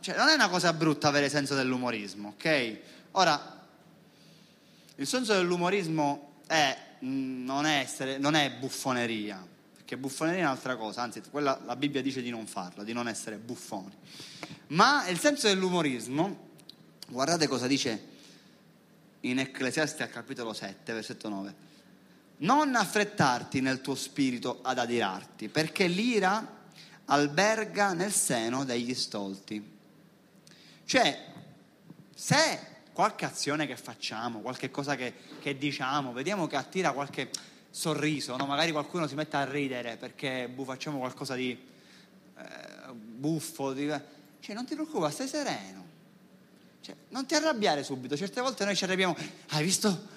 [0.04, 2.78] Cioè, non è una cosa brutta avere senso dell'umorismo, ok?
[3.12, 3.66] Ora,
[4.96, 9.42] il senso dell'umorismo è, mm, non, è essere, non è buffoneria,
[9.74, 13.08] perché buffoneria è un'altra cosa, anzi quella, la Bibbia dice di non farla, di non
[13.08, 13.96] essere buffoni.
[14.66, 16.48] Ma il senso dell'umorismo,
[17.08, 18.08] guardate cosa dice
[19.20, 21.54] in Ecclesiasti al capitolo 7, versetto 9.
[22.40, 26.46] Non affrettarti nel tuo spirito ad adirarti, perché l'ira
[27.06, 29.72] alberga nel seno degli stolti.
[30.84, 31.32] Cioè,
[32.14, 32.60] se
[32.92, 37.30] qualche azione che facciamo, qualche cosa che, che diciamo, vediamo che attira qualche
[37.70, 38.46] sorriso, no?
[38.46, 43.92] magari qualcuno si mette a ridere perché bu, facciamo qualcosa di eh, buffo, di,
[44.40, 45.82] cioè non ti preoccupare, stai sereno.
[46.80, 49.16] Cioè, non ti arrabbiare subito, certe volte noi ci arrabbiamo,
[49.48, 50.12] hai visto?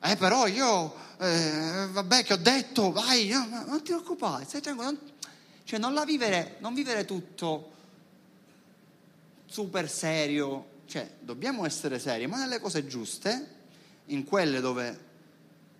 [0.00, 4.90] Eh però io, eh, vabbè che ho detto, vai, no, non ti preoccupare, stai tranquillo.
[4.90, 5.00] Non,
[5.64, 7.72] cioè non la vivere, non vivere tutto
[9.46, 13.54] super serio, cioè dobbiamo essere seri, ma nelle cose giuste,
[14.06, 15.04] in quelle dove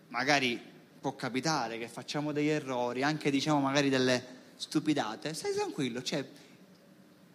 [0.09, 0.61] magari
[1.01, 6.27] può capitare che facciamo degli errori, anche diciamo magari delle stupidate, stai tranquillo, cioè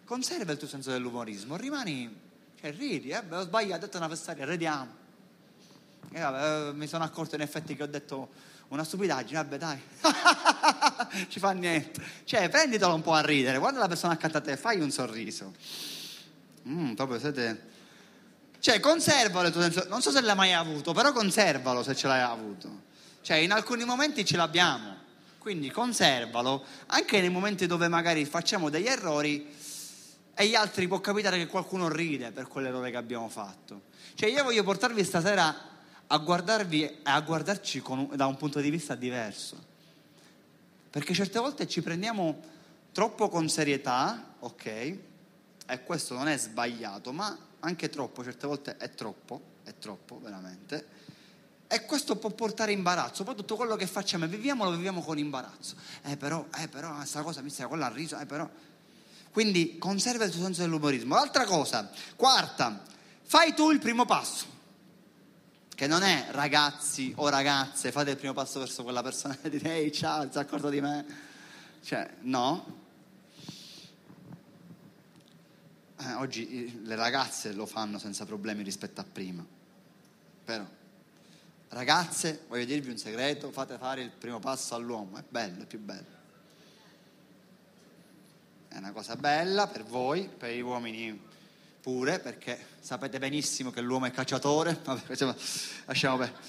[0.04, 2.14] conserva il tuo senso dell'umorismo, rimani,
[2.60, 5.00] cioè ridi, eh, ho sbagliato, ho detto una festaria, ridiamo.
[6.10, 8.28] E vabbè, eh, mi sono accorto in effetti che ho detto
[8.68, 9.80] una stupidaggine, vabbè dai,
[11.28, 12.02] ci fa niente.
[12.24, 15.54] Cioè, prenditelo un po' a ridere, guarda la persona accanto a te, fai un sorriso.
[16.68, 17.70] Mm, proprio siete...
[18.58, 22.06] Cioè, conservalo il tuo senso, non so se l'hai mai avuto, però conservalo se ce
[22.06, 22.82] l'hai avuto.
[23.20, 24.94] Cioè, in alcuni momenti ce l'abbiamo,
[25.38, 29.52] quindi conservalo, anche nei momenti dove magari facciamo degli errori
[30.34, 33.82] e gli altri può capitare che qualcuno ride per quell'errore che abbiamo fatto.
[34.14, 35.70] Cioè, io voglio portarvi stasera
[36.06, 39.70] a guardarvi e a guardarci un, da un punto di vista diverso.
[40.88, 42.40] Perché certe volte ci prendiamo
[42.92, 44.96] troppo con serietà, ok?
[45.66, 51.02] E questo non è sbagliato, ma anche troppo, certe volte è troppo, è troppo veramente
[51.72, 53.24] e questo può portare imbarazzo.
[53.24, 55.74] Poi tutto quello che facciamo viviamo lo viviamo con imbarazzo.
[56.02, 58.46] Eh però, eh però, questa cosa mi sta quella ha riso, eh però.
[59.30, 61.14] Quindi conserva il tuo senso dell'umorismo.
[61.14, 62.82] L'altra cosa, quarta,
[63.22, 64.44] fai tu il primo passo.
[65.74, 69.72] Che non è ragazzi o ragazze, fate il primo passo verso quella persona e dite
[69.72, 71.06] ehi ciao, ti sei accorto di me?
[71.82, 72.80] Cioè, no.
[76.04, 79.44] Eh, oggi le ragazze lo fanno senza problemi rispetto a prima.
[80.44, 80.66] Però
[81.72, 85.78] Ragazze, voglio dirvi un segreto, fate fare il primo passo all'uomo, è bello, è più
[85.78, 86.20] bello.
[88.68, 91.18] È una cosa bella per voi, per gli uomini
[91.80, 94.80] pure, perché sapete benissimo che l'uomo è cacciatore.
[94.84, 95.34] Vabbè,
[95.86, 96.40] lasciamo perdere.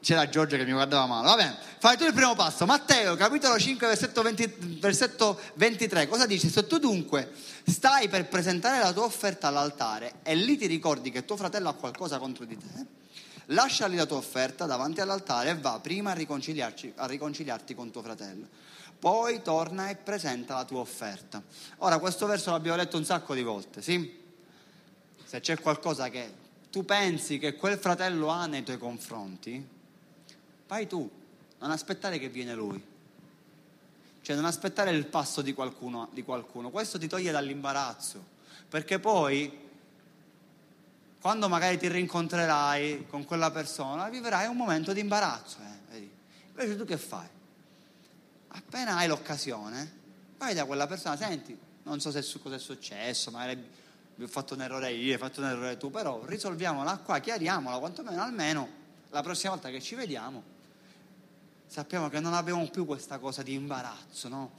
[0.00, 1.26] C'era Giorgio che mi guardava male.
[1.26, 2.64] Va bene, fai tu il primo passo.
[2.64, 6.08] Matteo, capitolo 5, versetto, 20, versetto 23.
[6.08, 6.48] Cosa dice?
[6.48, 7.30] Se tu dunque
[7.66, 11.74] stai per presentare la tua offerta all'altare e lì ti ricordi che tuo fratello ha
[11.74, 12.86] qualcosa contro di te,
[13.46, 18.48] lasciali la tua offerta davanti all'altare e va prima a, a riconciliarti con tuo fratello.
[18.98, 21.42] Poi torna e presenta la tua offerta.
[21.78, 24.18] Ora, questo verso l'abbiamo letto un sacco di volte, sì?
[25.24, 26.34] Se c'è qualcosa che
[26.70, 29.78] tu pensi che quel fratello ha nei tuoi confronti,
[30.70, 31.10] vai tu,
[31.58, 32.80] non aspettare che viene lui.
[34.22, 36.70] Cioè non aspettare il passo di qualcuno, di qualcuno.
[36.70, 38.24] Questo ti toglie dall'imbarazzo,
[38.68, 39.68] perché poi
[41.20, 45.58] quando magari ti rincontrerai con quella persona, vivrai un momento di imbarazzo.
[45.90, 46.08] Eh,
[46.50, 47.26] Invece tu che fai?
[48.48, 49.98] Appena hai l'occasione,
[50.38, 53.60] vai da quella persona, senti, non so se cosa è successo, magari
[54.20, 58.22] ho fatto un errore io, hai fatto un errore tu, però risolviamola qua, chiariamola, quantomeno
[58.22, 58.68] almeno
[59.08, 60.58] la prossima volta che ci vediamo
[61.70, 64.50] sappiamo che non abbiamo più questa cosa di imbarazzo, no?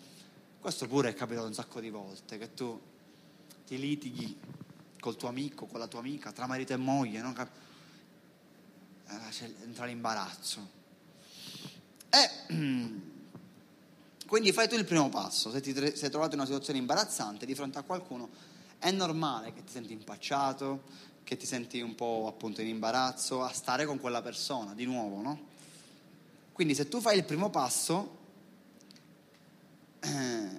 [0.61, 2.79] Questo pure è capitato un sacco di volte, che tu
[3.67, 4.39] ti litighi
[4.97, 7.35] col tuo amico, con la tua amica, tra marito e moglie, no?
[9.09, 10.69] eh, entra l'imbarazzo.
[12.09, 12.29] E
[14.25, 17.55] quindi fai tu il primo passo, se ti sei trovato in una situazione imbarazzante di
[17.55, 18.29] fronte a qualcuno,
[18.79, 20.83] è normale che ti senti impacciato,
[21.25, 25.21] che ti senti un po' appunto in imbarazzo a stare con quella persona, di nuovo,
[25.21, 25.49] no?
[26.61, 28.17] Quindi se tu fai il primo passo,
[29.99, 30.49] eh,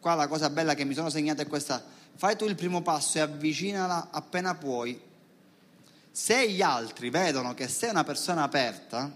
[0.00, 1.84] qua la cosa bella che mi sono segnata è questa,
[2.14, 4.98] fai tu il primo passo e avvicinala appena puoi.
[6.10, 9.14] Se gli altri vedono che sei una persona aperta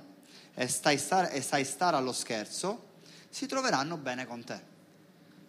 [0.52, 2.88] e stai stare, e stai stare allo scherzo,
[3.30, 4.60] si troveranno bene con te.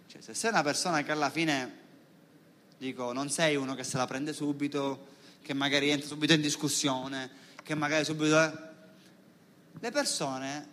[0.08, 1.80] Cioè, se sei una persona che alla fine,
[2.78, 5.06] dico, non sei uno che se la prende subito,
[5.42, 7.30] che magari entra subito in discussione,
[7.62, 8.68] che magari subito...
[9.80, 10.68] Le persone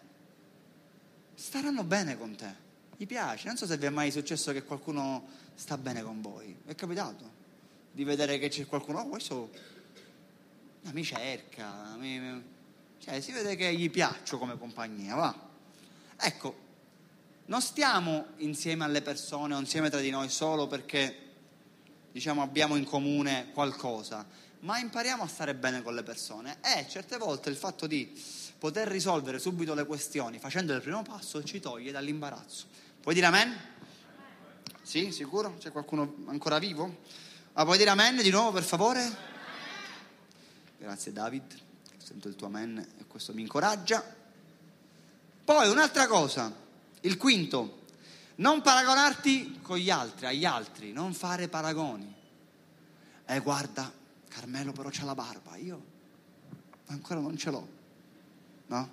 [1.35, 2.65] staranno bene con te.
[2.97, 3.47] Gli piace.
[3.47, 6.57] Non so se vi è mai successo che qualcuno sta bene con voi.
[6.65, 7.45] È capitato
[7.93, 9.51] di vedere che c'è qualcuno, oh, questo
[10.93, 12.43] mi cerca, mi,
[12.99, 15.35] cioè si vede che gli piaccio come compagnia, va.
[16.19, 16.65] Ecco,
[17.47, 21.25] non stiamo insieme alle persone o insieme tra di noi solo perché
[22.13, 24.27] diciamo abbiamo in comune qualcosa,
[24.67, 28.21] ma impariamo a stare bene con le persone e certe volte il fatto di
[28.59, 32.67] poter risolvere subito le questioni facendo il primo passo ci toglie dall'imbarazzo.
[33.01, 33.57] Puoi dire amen?
[34.83, 35.55] Sì, sicuro?
[35.59, 37.03] C'è qualcuno ancora vivo?
[37.53, 39.17] Ah, puoi dire amen di nuovo per favore?
[40.79, 41.61] Grazie David,
[41.97, 44.05] sento il tuo amen e questo mi incoraggia.
[45.45, 46.53] Poi un'altra cosa,
[47.03, 47.85] il quinto,
[48.37, 52.15] non paragonarti con gli altri, agli altri, non fare paragoni.
[53.27, 54.05] Eh guarda,
[54.37, 55.83] Carmelo però c'ha la barba, io
[56.89, 57.69] ancora non ce l'ho,
[58.67, 58.91] no?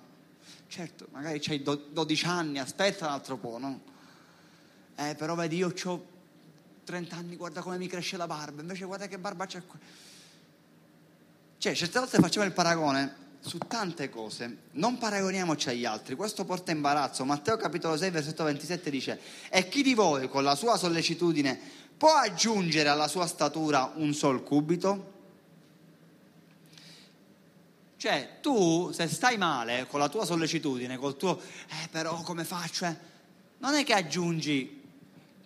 [0.68, 3.80] Certo, magari c'hai 12 anni, aspetta un altro po', no?
[4.96, 6.06] Eh, però vedi, io ho
[6.84, 9.78] 30 anni, guarda come mi cresce la barba, invece guarda che barba c'è qui.
[11.58, 16.72] Cioè, certe volte facciamo il paragone su tante cose, non paragoniamoci agli altri, questo porta
[16.72, 17.26] imbarazzo.
[17.26, 19.20] Matteo capitolo 6, versetto 27 dice,
[19.50, 21.60] e chi di voi con la sua sollecitudine
[21.98, 25.12] può aggiungere alla sua statura un sol cubito?
[28.04, 32.84] Cioè, tu se stai male con la tua sollecitudine, col tuo, eh però come faccio?
[32.84, 32.94] Eh?
[33.60, 34.82] Non è che aggiungi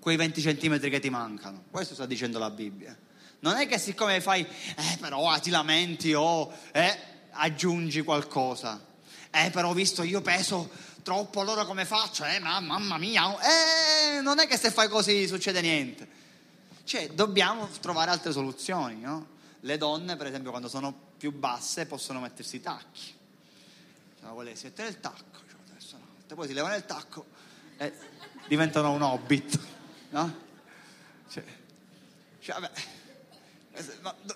[0.00, 2.98] quei 20 centimetri che ti mancano, questo sta dicendo la Bibbia.
[3.38, 6.98] Non è che siccome fai, eh però ah, ti lamenti o eh,
[7.30, 8.84] aggiungi qualcosa.
[9.30, 10.68] Eh però visto io peso
[11.04, 12.24] troppo, allora come faccio?
[12.24, 16.08] Eh ma, mamma mia, eh non è che se fai così succede niente.
[16.82, 19.36] Cioè dobbiamo trovare altre soluzioni, no?
[19.60, 23.16] Le donne per esempio quando sono più basse possono mettersi i tacchi.
[24.18, 25.40] Se no, vuole mettere il tacco,
[26.26, 27.26] cioè, poi si levano il tacco
[27.76, 27.92] e
[28.46, 29.58] diventano un hobbit,
[30.10, 30.46] no?
[31.28, 31.44] Cioè,
[32.40, 32.70] cioè vabbè,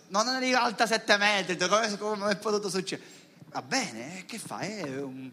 [0.08, 3.08] non arriva alta 7 metri, come, come è potuto succedere?
[3.46, 4.82] Va bene, eh, che fai?
[4.82, 5.30] Un,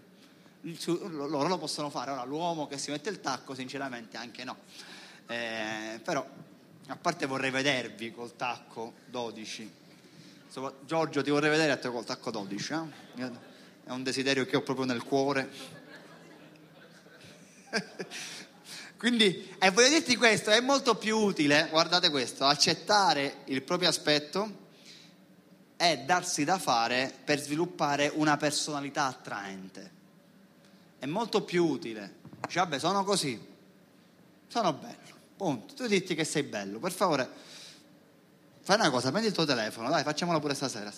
[0.62, 4.58] loro lo possono fare, ora l'uomo che si mette il tacco sinceramente anche no.
[5.28, 6.26] Eh, però
[6.88, 9.72] a parte vorrei vedervi col tacco 12
[10.84, 13.32] Giorgio ti vorrei vedere a te col tacco 12, eh?
[13.84, 15.48] è un desiderio che ho proprio nel cuore.
[18.98, 24.68] Quindi, e voglio dirti questo, è molto più utile, guardate questo, accettare il proprio aspetto
[25.78, 29.92] e darsi da fare per sviluppare una personalità attraente.
[30.98, 32.16] È molto più utile.
[32.42, 33.40] Dice, vabbè, sono così,
[34.48, 35.76] sono bello, punto.
[35.76, 37.49] Tu dici che sei bello, per favore
[38.70, 40.94] Fai una cosa, prendi il tuo telefono, dai, facciamolo pure stasera.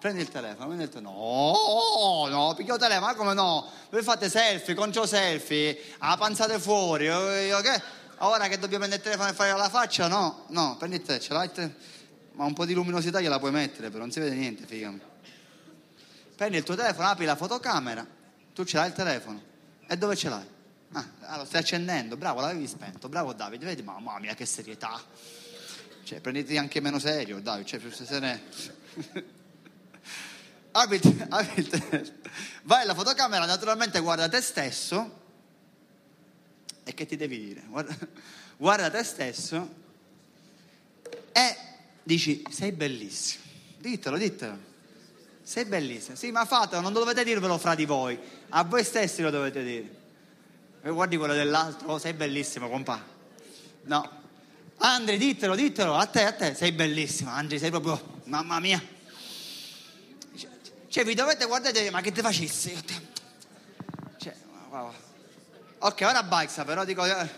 [0.00, 1.52] Prendi il telefono, prendi il telefono.
[1.52, 3.64] No, no, picchio il telefono, ma come no?
[3.90, 7.82] Voi fate selfie, concio selfie, a panzate fuori, che?
[8.18, 10.08] Ora che dobbiamo prendere il telefono e fare la faccia?
[10.08, 11.74] No, no, prendi il telefono, ce l'hai?
[12.32, 14.92] Ma un po' di luminosità gliela puoi mettere, però non si vede niente, figa.
[16.34, 18.04] Prendi il tuo telefono, apri la fotocamera,
[18.52, 19.40] tu ce l'hai il telefono.
[19.86, 20.48] E dove ce l'hai?
[20.94, 25.00] Ah lo stai accendendo, bravo, l'avevi spento, bravo Davide, vedi, mamma mia che serietà.
[26.10, 28.42] Cioè, prenditi anche meno serio, dai, cioè, se ne...
[30.72, 31.00] apri,
[32.64, 35.18] vai alla fotocamera, naturalmente guarda te stesso
[36.82, 37.62] e che ti devi dire?
[37.68, 37.96] Guarda,
[38.56, 39.72] guarda te stesso
[41.30, 41.56] e
[42.02, 43.44] dici sei bellissimo.
[43.78, 44.58] Ditelo, ditelo.
[45.44, 46.16] Sei bellissimo.
[46.16, 49.94] Sì, ma fatelo, non dovete dirvelo fra di voi, a voi stessi lo dovete dire.
[50.82, 53.00] E guardi quello dell'altro, oh, sei bellissimo, compà.
[53.82, 54.19] No,
[54.82, 58.82] Andri, ditelo, ditelo, a te, a te, sei bellissima, Andri, sei proprio, mamma mia.
[60.88, 62.74] Cioè, vi dovete guardare, ma che te facessi?
[64.16, 64.34] Cioè,
[64.70, 64.90] wow.
[65.80, 67.28] Ok, ora bikes, però dico, eh,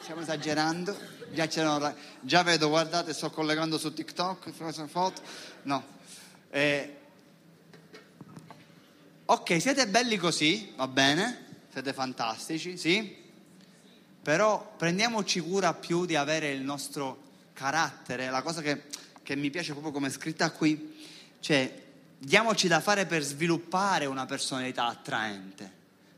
[0.00, 0.98] stiamo esagerando.
[1.32, 4.50] Già, c'erano, già vedo, guardate, sto collegando su TikTok,
[4.88, 5.22] foto.
[5.62, 5.84] No.
[6.50, 6.96] Eh,
[9.24, 13.21] ok, siete belli così, va bene, siete fantastici, sì?
[14.22, 18.84] Però prendiamoci cura più di avere il nostro carattere, la cosa che,
[19.22, 20.96] che mi piace proprio come è scritta qui,
[21.40, 21.82] cioè
[22.18, 25.70] diamoci da fare per sviluppare una personalità attraente,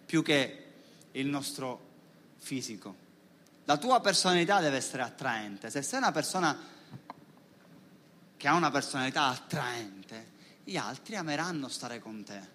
[0.04, 0.64] più che
[1.12, 1.80] il nostro
[2.36, 3.02] fisico.
[3.64, 6.58] La tua personalità deve essere attraente, se sei una persona
[8.36, 10.32] che ha una personalità attraente,
[10.62, 12.53] gli altri ameranno stare con te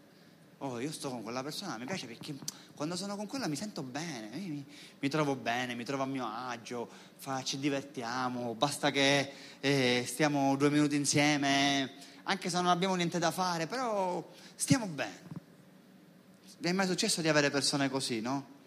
[0.59, 2.35] oh io sto con quella persona, mi piace perché
[2.75, 4.65] quando sono con quella mi sento bene, mi,
[4.99, 10.55] mi trovo bene, mi trovo a mio agio, fa, ci divertiamo, basta che eh, stiamo
[10.57, 11.93] due minuti insieme,
[12.23, 15.27] anche se non abbiamo niente da fare, però stiamo bene.
[16.57, 18.57] Vi è mai successo di avere persone così, no?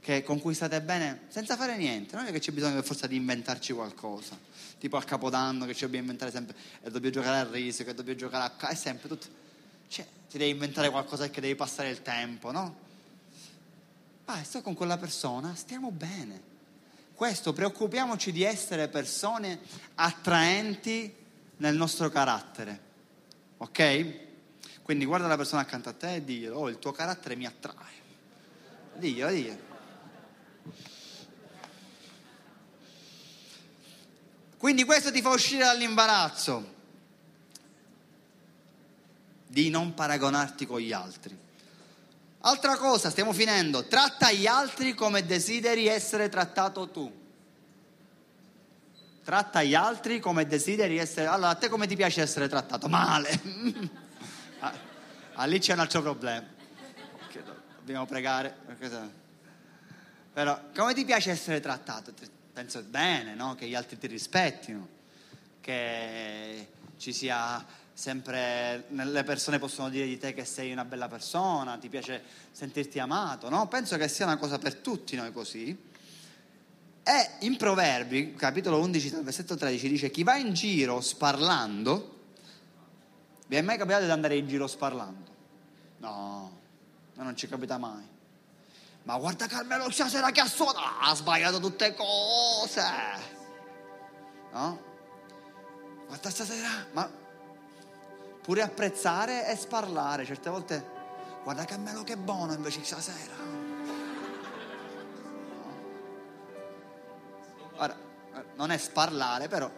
[0.00, 3.16] Che, con cui state bene senza fare niente, non è che c'è bisogno forza di
[3.16, 4.38] inventarci qualcosa,
[4.78, 8.18] tipo al capodanno che ci dobbiamo inventare sempre, e dobbiamo giocare al riso, che dobbiamo
[8.18, 8.68] giocare a...
[8.68, 9.42] è sempre tutto
[9.88, 12.82] cioè, ti devi inventare qualcosa che devi passare il tempo, no?
[14.26, 16.52] ah, sto con quella persona, stiamo bene.
[17.14, 19.60] Questo, preoccupiamoci di essere persone
[19.96, 21.14] attraenti
[21.58, 22.80] nel nostro carattere,
[23.58, 24.22] ok?
[24.82, 28.02] Quindi guarda la persona accanto a te e digli, oh, il tuo carattere mi attrae.
[28.94, 29.72] Diglielo, diglielo.
[34.58, 36.73] Quindi questo ti fa uscire dall'imbarazzo
[39.54, 41.38] di non paragonarti con gli altri.
[42.40, 47.22] Altra cosa, stiamo finendo, tratta gli altri come desideri essere trattato tu.
[49.22, 51.28] Tratta gli altri come desideri essere...
[51.28, 52.88] Allora, a te come ti piace essere trattato?
[52.88, 53.40] Male.
[55.34, 56.44] ah, lì c'è un altro problema.
[57.78, 58.56] Dobbiamo pregare.
[60.32, 62.12] Però, come ti piace essere trattato?
[62.52, 63.54] Penso bene, no?
[63.54, 64.88] Che gli altri ti rispettino,
[65.60, 67.64] che ci sia
[67.94, 72.98] sempre le persone possono dire di te che sei una bella persona, ti piace sentirti
[72.98, 73.68] amato, no?
[73.68, 75.92] Penso che sia una cosa per tutti noi così.
[77.04, 82.22] E in Proverbi, capitolo 11, versetto 13, dice chi va in giro sparlando,
[83.46, 85.30] vi è mai capitato di andare in giro sparlando?
[85.98, 86.58] No,
[87.14, 88.12] non ci capita mai.
[89.04, 92.82] Ma guarda Carmelo stasera che ha suonato, ha sbagliato tutte cose.
[94.50, 94.82] No?
[96.06, 97.22] Guarda stasera, ma
[98.44, 100.26] pure apprezzare e sparlare.
[100.26, 100.86] Certe volte,
[101.42, 103.32] guarda che melo che buono invece stasera.
[107.76, 107.98] Ora,
[108.56, 109.70] non è sparlare, però,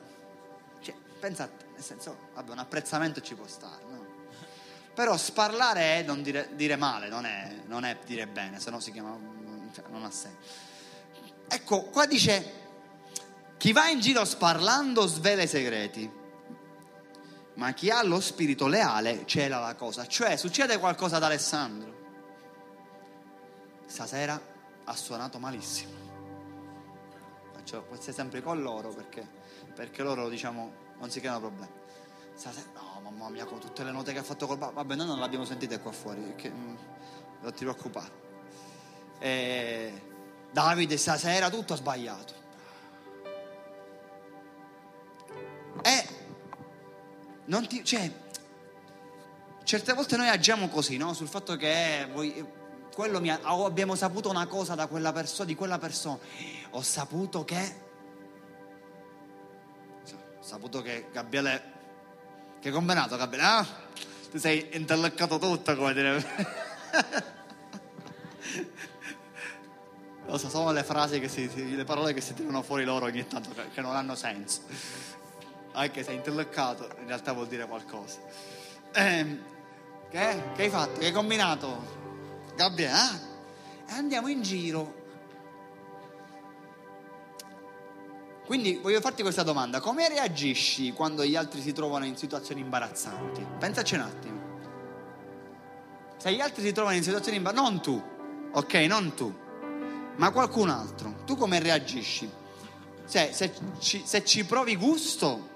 [0.81, 4.05] cioè, pensate, nel senso, vabbè, un apprezzamento ci può stare, no?
[4.95, 8.81] Però sparlare è non dire, dire male, non è, non è, dire bene, se no
[8.81, 9.17] si chiama,
[9.73, 10.39] cioè, non ha senso.
[11.47, 12.53] Ecco, qua dice,
[13.59, 16.25] chi va in giro sparlando svela i segreti
[17.57, 20.07] ma chi ha lo spirito leale cela la cosa.
[20.07, 21.95] Cioè, succede qualcosa ad Alessandro.
[23.87, 24.41] Stasera
[24.85, 25.93] ha suonato malissimo.
[27.53, 29.27] Faccio, essere sempre con loro perché,
[29.75, 31.73] perché loro, diciamo, non si creano problemi.
[32.35, 35.19] Stasera, no, mamma mia, con tutte le note che ha fatto col Vabbè, noi non
[35.19, 36.77] l'abbiamo sentite qua fuori, perché mm,
[37.41, 38.25] non ti preoccupare.
[39.19, 40.03] E
[40.51, 42.35] Davide stasera tutto ha sbagliato.
[45.83, 46.16] E
[47.47, 48.11] non ti, cioè,
[49.63, 51.13] certe volte noi agiamo così, no?
[51.13, 52.45] Sul fatto che voi,
[53.21, 56.19] mi ha, abbiamo saputo una cosa da quella persona, di quella persona.
[56.71, 57.85] Ho saputo che.
[60.39, 61.75] Ho saputo che Gabriele.
[62.61, 63.47] Che combinato, Gabriele?
[63.47, 63.67] Ah,
[64.31, 66.25] ti sei intelleccato tutto, come dire.
[70.27, 73.25] Lo so, sono le frasi che si, le parole che si tirano fuori loro ogni
[73.29, 74.63] tanto che non hanno senso
[75.77, 78.19] anche se è intelleccato, in realtà vuol dire qualcosa.
[78.93, 79.39] Eh,
[80.11, 80.43] che?
[80.55, 80.63] che?
[80.63, 80.99] hai fatto?
[80.99, 81.95] Che hai combinato?
[82.57, 83.21] Gabriele, ah?
[83.87, 85.05] E andiamo in giro.
[88.47, 93.45] Quindi voglio farti questa domanda, come reagisci quando gli altri si trovano in situazioni imbarazzanti?
[93.59, 94.41] Pensaci un attimo.
[96.17, 98.03] Se gli altri si trovano in situazioni imbarazzanti, non tu,
[98.53, 99.35] ok, non tu,
[100.17, 102.31] ma qualcun altro, tu come reagisci?
[103.05, 105.56] Se, se, ci, se ci provi gusto, eh,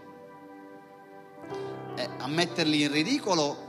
[2.19, 3.69] a metterli in ridicolo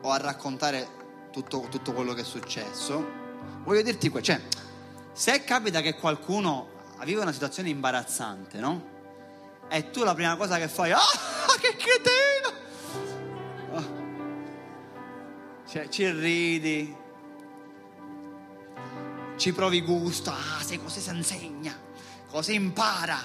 [0.00, 0.88] o a raccontare
[1.32, 3.24] tutto, tutto quello che è successo.
[3.64, 4.40] Voglio dirti cioè,
[5.12, 6.68] se capita che qualcuno
[7.04, 8.94] vive una situazione imbarazzante, no?
[9.68, 10.98] E tu la prima cosa che fai, ah,
[11.60, 12.64] che cretino!
[13.72, 14.04] Oh.
[15.68, 16.96] Cioè, ci ridi,
[19.36, 21.76] ci provi gusto, ah, sai così si insegna,
[22.30, 23.18] così impara,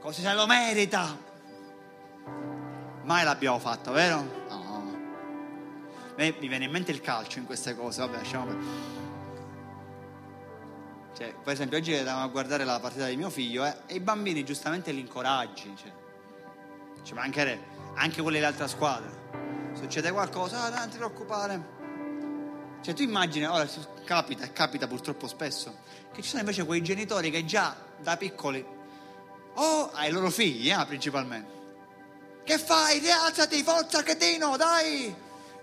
[0.00, 1.32] così se lo merita.
[3.04, 4.42] Mai l'abbiamo fatto, vero?
[4.48, 4.96] No.
[6.16, 8.56] Mi viene in mente il calcio in queste cose, vabbè, lasciamo per...
[11.16, 14.00] Cioè, per esempio, oggi andavamo a guardare la partita di mio figlio eh, e i
[14.00, 15.74] bambini giustamente li incoraggi.
[15.76, 15.92] Cioè,
[17.02, 19.10] ci mancherebbe, anche quelli dell'altra squadra.
[19.74, 21.72] Succede qualcosa, ah, non ti preoccupare.
[22.80, 23.68] Cioè, tu immagini, ora
[24.04, 25.78] capita, e capita purtroppo spesso,
[26.12, 28.64] che ci sono invece quei genitori che già da piccoli,
[29.54, 31.63] oh, ai loro figli, eh, principalmente,
[32.44, 32.98] che fai?
[32.98, 35.14] Rialzati, forza cretino, dai!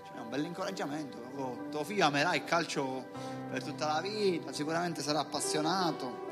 [0.04, 1.18] C'è un bel incoraggiamento.
[1.36, 3.06] Oh, tuo figlio amerà il calcio
[3.48, 6.30] per tutta la vita, sicuramente sarà appassionato.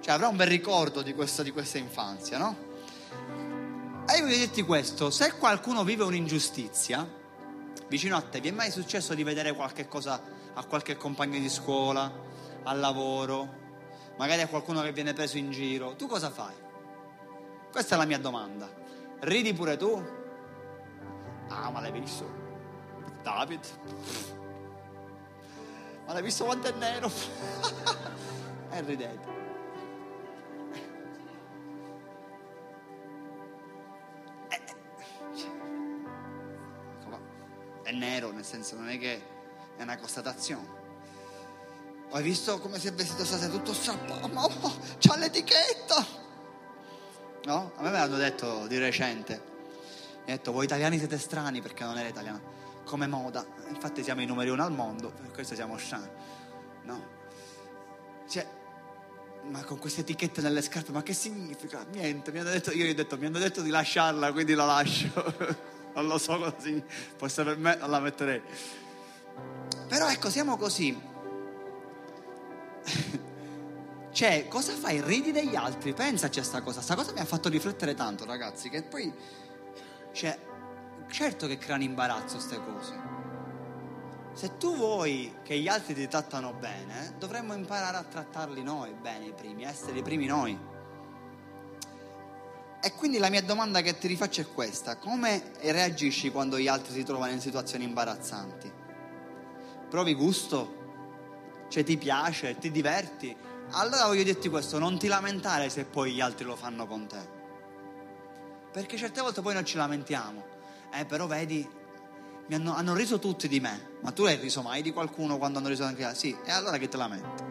[0.00, 2.70] Cioè avrà un bel ricordo di questa, di questa infanzia, no?
[4.08, 7.06] E io voglio dirti questo, se qualcuno vive un'ingiustizia
[7.86, 10.20] vicino a te, vi è mai successo di vedere qualche cosa
[10.54, 12.10] a qualche compagno di scuola,
[12.64, 13.60] al lavoro,
[14.16, 15.94] magari a qualcuno che viene preso in giro?
[15.96, 16.54] Tu cosa fai?
[17.70, 18.81] Questa è la mia domanda.
[19.24, 20.04] Ridi pure tu?
[21.48, 22.28] Ah, ma l'hai visto?
[23.22, 23.64] David?
[26.06, 27.08] Ma l'hai visto quanto è nero?
[28.72, 29.40] e ridete.
[37.82, 39.22] È nero, nel senso non è che
[39.76, 40.80] è una constatazione.
[42.10, 44.26] Hai visto come si è vestito stasera tutto strappato?
[44.28, 44.48] Ma
[44.98, 46.21] c'ha l'etichetta!
[47.44, 47.72] No?
[47.76, 49.32] A me me l'hanno detto di recente.
[49.34, 52.40] Mi hanno detto, voi italiani siete strani perché non era italiana.
[52.84, 53.44] Come moda.
[53.68, 56.08] Infatti siamo i numeri uno al mondo, per questo siamo strani.
[56.84, 57.20] No?
[58.28, 58.46] Cioè,
[59.50, 61.84] ma con queste etichette nelle scarpe, ma che significa?
[61.92, 64.64] Niente, mi hanno detto, io gli ho detto, mi hanno detto di lasciarla, quindi la
[64.64, 65.10] lascio.
[65.94, 68.40] non lo so cosa significa, forse per me non la metterei.
[69.88, 71.10] Però ecco, siamo così.
[74.12, 75.00] cioè, cosa fai?
[75.00, 76.82] Ridi degli altri, pensaci a sta cosa.
[76.82, 79.12] Sta cosa mi ha fatto riflettere tanto, ragazzi, che poi,
[80.12, 80.38] cioè,
[81.10, 83.20] certo che creano imbarazzo queste cose.
[84.34, 89.26] Se tu vuoi che gli altri ti trattano bene, dovremmo imparare a trattarli noi bene
[89.26, 90.58] i primi, essere i primi noi.
[92.84, 96.92] E quindi la mia domanda che ti rifaccio è questa: come reagisci quando gli altri
[96.92, 98.72] si trovano in situazioni imbarazzanti?
[99.88, 100.80] Provi gusto?
[101.68, 103.34] Cioè ti piace, ti diverti?
[103.74, 107.40] Allora voglio dirti questo, non ti lamentare se poi gli altri lo fanno con te.
[108.70, 110.44] Perché certe volte poi noi ci lamentiamo.
[110.92, 111.66] Eh, però vedi,
[112.46, 113.96] mi hanno, hanno riso tutti di me.
[114.02, 116.30] Ma tu hai riso mai di qualcuno quando hanno riso anche altri?
[116.30, 117.42] Sì, e allora che te lamenti?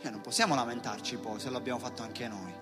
[0.00, 2.54] Cioè non possiamo lamentarci poi se l'abbiamo fatto anche noi.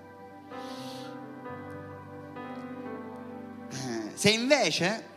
[3.69, 5.14] Eh, se invece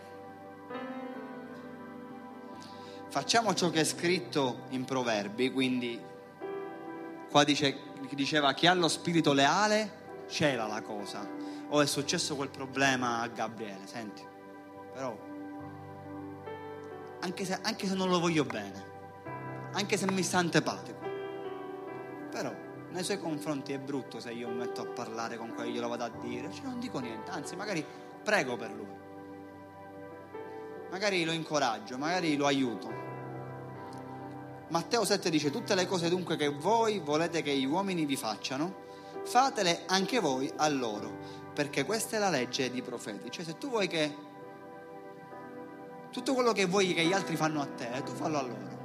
[3.09, 5.99] facciamo ciò che è scritto in Proverbi, quindi
[7.29, 7.77] qua dice,
[8.11, 11.27] diceva chi ha lo spirito leale cela la cosa.
[11.69, 14.23] O è successo quel problema a Gabriele, senti,
[14.93, 15.17] però
[17.19, 18.85] anche se, anche se non lo voglio bene,
[19.73, 20.97] anche se mi sta antipatico
[22.37, 22.53] però
[22.89, 26.03] nei suoi confronti è brutto se io mi metto a parlare con quello, glielo vado
[26.03, 27.83] a dire, cioè non dico niente, anzi magari
[28.23, 28.85] prego per lui,
[30.89, 33.05] magari lo incoraggio, magari lo aiuto.
[34.69, 38.85] Matteo 7 dice tutte le cose dunque che voi volete che gli uomini vi facciano,
[39.23, 41.17] fatele anche voi a loro,
[41.53, 43.31] perché questa è la legge di profeti.
[43.31, 44.15] Cioè se tu vuoi che
[46.11, 48.75] tutto quello che vuoi che gli altri fanno a te, tu fallo a loro.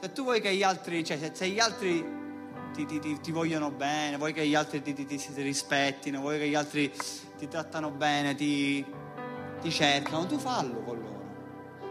[0.00, 2.16] Se tu vuoi che gli altri, cioè se, se gli altri
[2.72, 4.94] ti, ti, ti, ti, vogliono bene, vuoi che gli altri ti,
[5.34, 6.92] rispettino, vuoi che gli altri
[7.38, 8.84] ti trattano bene, ti,
[9.68, 11.16] cercano, tu fallo con loro.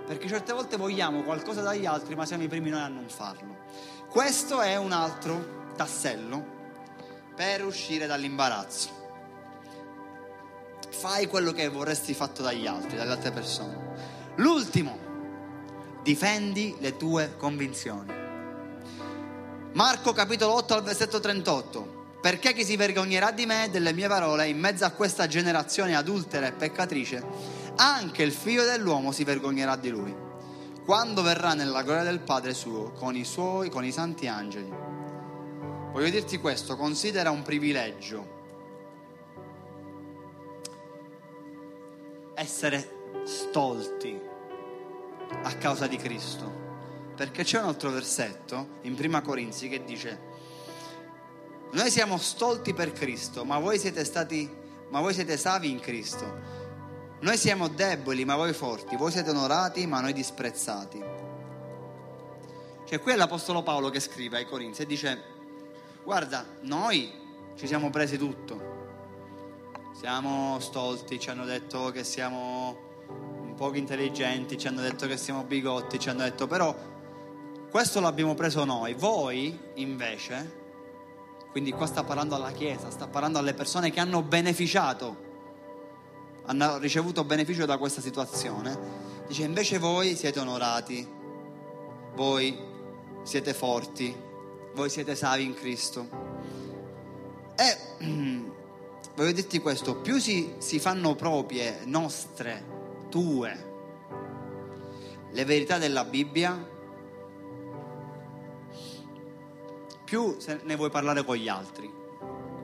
[0.06, 3.56] Perché certe volte vogliamo qualcosa dagli altri, ma siamo i primi noi a non farlo.
[4.10, 6.56] Questo è un altro tassello
[7.36, 9.06] per uscire dall'imbarazzo.
[10.90, 13.96] Fai quello che vorresti fatto dagli altri, dalle altre persone.
[14.36, 14.98] L'ultimo
[16.04, 18.14] difendi le tue convinzioni.
[19.74, 21.97] Marco capitolo 8 al versetto 38.
[22.20, 25.96] Perché chi si vergognerà di me e delle mie parole in mezzo a questa generazione
[25.96, 27.24] adultera e peccatrice,
[27.76, 30.16] anche il figlio dell'uomo si vergognerà di lui,
[30.84, 34.74] quando verrà nella gloria del Padre suo con i suoi, con i santi angeli.
[35.92, 38.36] Voglio dirti questo, considera un privilegio
[42.36, 44.20] essere stolti
[45.44, 46.66] a causa di Cristo.
[47.16, 50.20] Perché c'è un altro versetto in Prima Corinzi che dice
[51.72, 56.56] noi siamo stolti per Cristo, ma voi siete stati ma voi siete savi in Cristo.
[57.20, 61.04] Noi siamo deboli, ma voi forti, voi siete onorati, ma noi disprezzati.
[62.86, 65.24] Cioè, qui è l'Apostolo Paolo che scrive ai Corinzi e dice:
[66.04, 67.12] Guarda, noi
[67.56, 68.76] ci siamo presi tutto.
[70.00, 72.86] Siamo stolti, ci hanno detto che siamo
[73.58, 76.76] poco intelligenti, ci hanno detto che siamo bigotti, ci hanno detto però
[77.72, 80.57] questo l'abbiamo preso noi, voi invece,
[81.52, 85.26] quindi qua sta parlando alla Chiesa, sta parlando alle persone che hanno beneficiato,
[86.46, 88.78] hanno ricevuto beneficio da questa situazione,
[89.28, 91.08] dice invece voi siete onorati,
[92.16, 92.58] voi
[93.24, 94.16] siete forti,
[94.74, 96.08] voi siete savi in Cristo.
[97.56, 98.06] E
[99.16, 102.76] voglio dirti questo, più si, si fanno proprie nostre
[103.10, 103.68] tue
[105.32, 106.77] le verità della Bibbia,
[110.08, 111.92] più ne vuoi parlare con gli altri.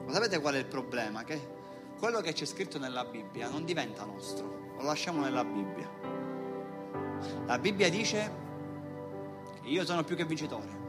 [0.05, 1.25] Ma sapete qual è il problema?
[1.25, 1.51] Che
[1.99, 5.89] quello che c'è scritto nella Bibbia non diventa nostro, lo lasciamo nella Bibbia.
[7.45, 8.41] La Bibbia dice
[9.63, 10.81] io sono più che vincitore.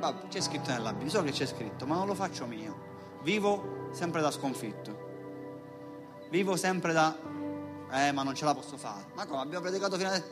[0.00, 2.90] Vabbè, c'è scritto nella Bibbia, so che c'è scritto, ma non lo faccio mio.
[3.20, 5.10] Vivo sempre da sconfitto
[6.32, 7.14] vivo sempre da
[7.94, 9.04] Eh, ma non ce la posso fare.
[9.12, 9.42] Ma come?
[9.42, 10.22] Abbiamo predicato fino a...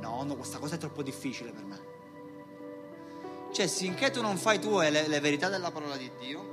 [0.00, 1.91] No, no, questa cosa è troppo difficile per me.
[3.52, 6.52] Cioè, finché tu non fai tue le, le verità della parola di Dio,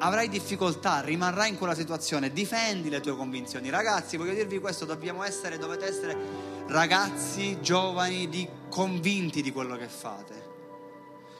[0.00, 3.70] avrai difficoltà, rimarrai in quella situazione, difendi le tue convinzioni.
[3.70, 6.16] Ragazzi, voglio dirvi questo, dobbiamo essere, dovete essere
[6.66, 10.48] ragazzi giovani di, convinti di quello che fate.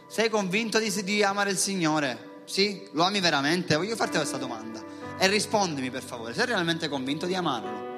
[0.06, 2.42] Sei convinto di, di amare il Signore?
[2.44, 2.88] Sì?
[2.92, 3.76] Lo ami veramente?
[3.76, 4.82] Voglio farti questa domanda
[5.18, 7.88] e rispondimi per favore, sei realmente convinto di amarlo?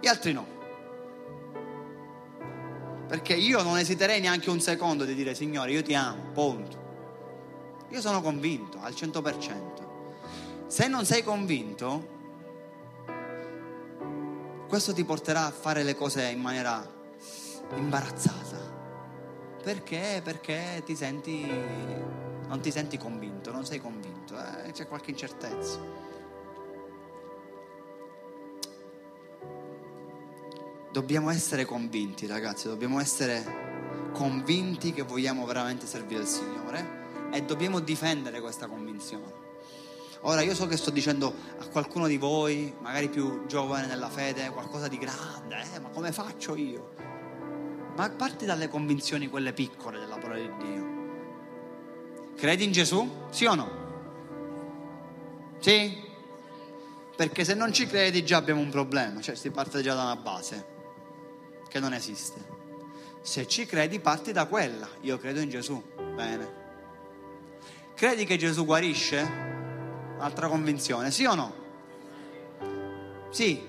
[0.00, 0.55] Gli altri no.
[3.06, 6.84] Perché io non esiterei neanche un secondo di dire Signore, io ti amo, punto.
[7.90, 10.66] Io sono convinto al 100%.
[10.66, 12.14] Se non sei convinto,
[14.68, 16.84] questo ti porterà a fare le cose in maniera
[17.76, 18.74] imbarazzata.
[19.62, 20.20] Perché?
[20.24, 21.48] Perché ti senti,
[22.48, 24.72] non ti senti convinto, non sei convinto, eh?
[24.72, 25.78] c'è qualche incertezza.
[30.96, 33.44] Dobbiamo essere convinti, ragazzi, dobbiamo essere
[34.14, 39.30] convinti che vogliamo veramente servire il Signore e dobbiamo difendere questa convinzione.
[40.22, 44.48] Ora io so che sto dicendo a qualcuno di voi, magari più giovane nella fede,
[44.48, 46.94] qualcosa di grande, eh, ma come faccio io?
[47.94, 50.86] Ma parti dalle convinzioni quelle piccole della parola di Dio.
[52.36, 53.26] Credi in Gesù?
[53.28, 53.70] Sì o no?
[55.58, 55.94] Sì?
[57.14, 60.16] Perché se non ci credi già abbiamo un problema, cioè si parte già da una
[60.16, 60.72] base
[61.76, 62.54] che non esiste.
[63.20, 65.82] Se ci credi parti da quella, io credo in Gesù,
[66.14, 66.64] bene.
[67.94, 69.44] Credi che Gesù guarisce?
[70.18, 71.54] Altra convinzione, sì o no?
[73.30, 73.66] Sì?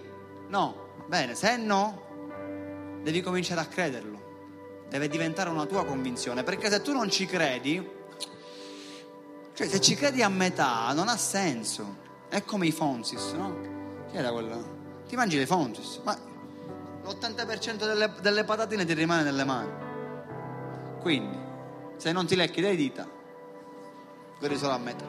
[0.47, 0.85] No?
[1.07, 4.85] Bene, se no, devi cominciare a crederlo.
[4.89, 7.85] Deve diventare una tua convinzione, perché se tu non ci credi,
[9.53, 12.05] cioè se ci credi a metà non ha senso.
[12.29, 14.05] È come i Fonsis, no?
[14.09, 14.75] Chi era quello?
[15.07, 16.26] Ti mangi le Fonsis, ma
[17.07, 19.71] l'80% delle, delle patatine ti rimane nelle mani.
[20.99, 21.37] Quindi,
[21.95, 23.07] se non ti lecchi le dita,
[24.37, 25.05] quelli solo a metà.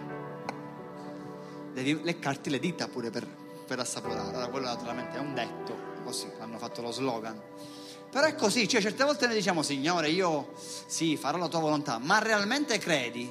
[1.72, 3.26] Devi leccarti le dita pure per,
[3.66, 4.28] per assaporare.
[4.28, 7.40] Allora, quello naturalmente è un detto, così hanno fatto lo slogan.
[8.10, 11.98] Però è così, cioè certe volte noi diciamo Signore io sì farò la tua volontà,
[11.98, 13.30] ma realmente credi?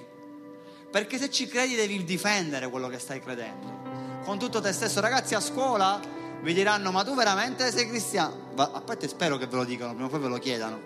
[0.92, 4.22] Perché se ci credi devi difendere quello che stai credendo.
[4.24, 6.00] Con tutto te stesso, ragazzi a scuola
[6.42, 8.52] vi diranno ma tu veramente sei cristiano?
[8.56, 10.80] A parte spero che ve lo dicano, prima o poi ve lo chiedano,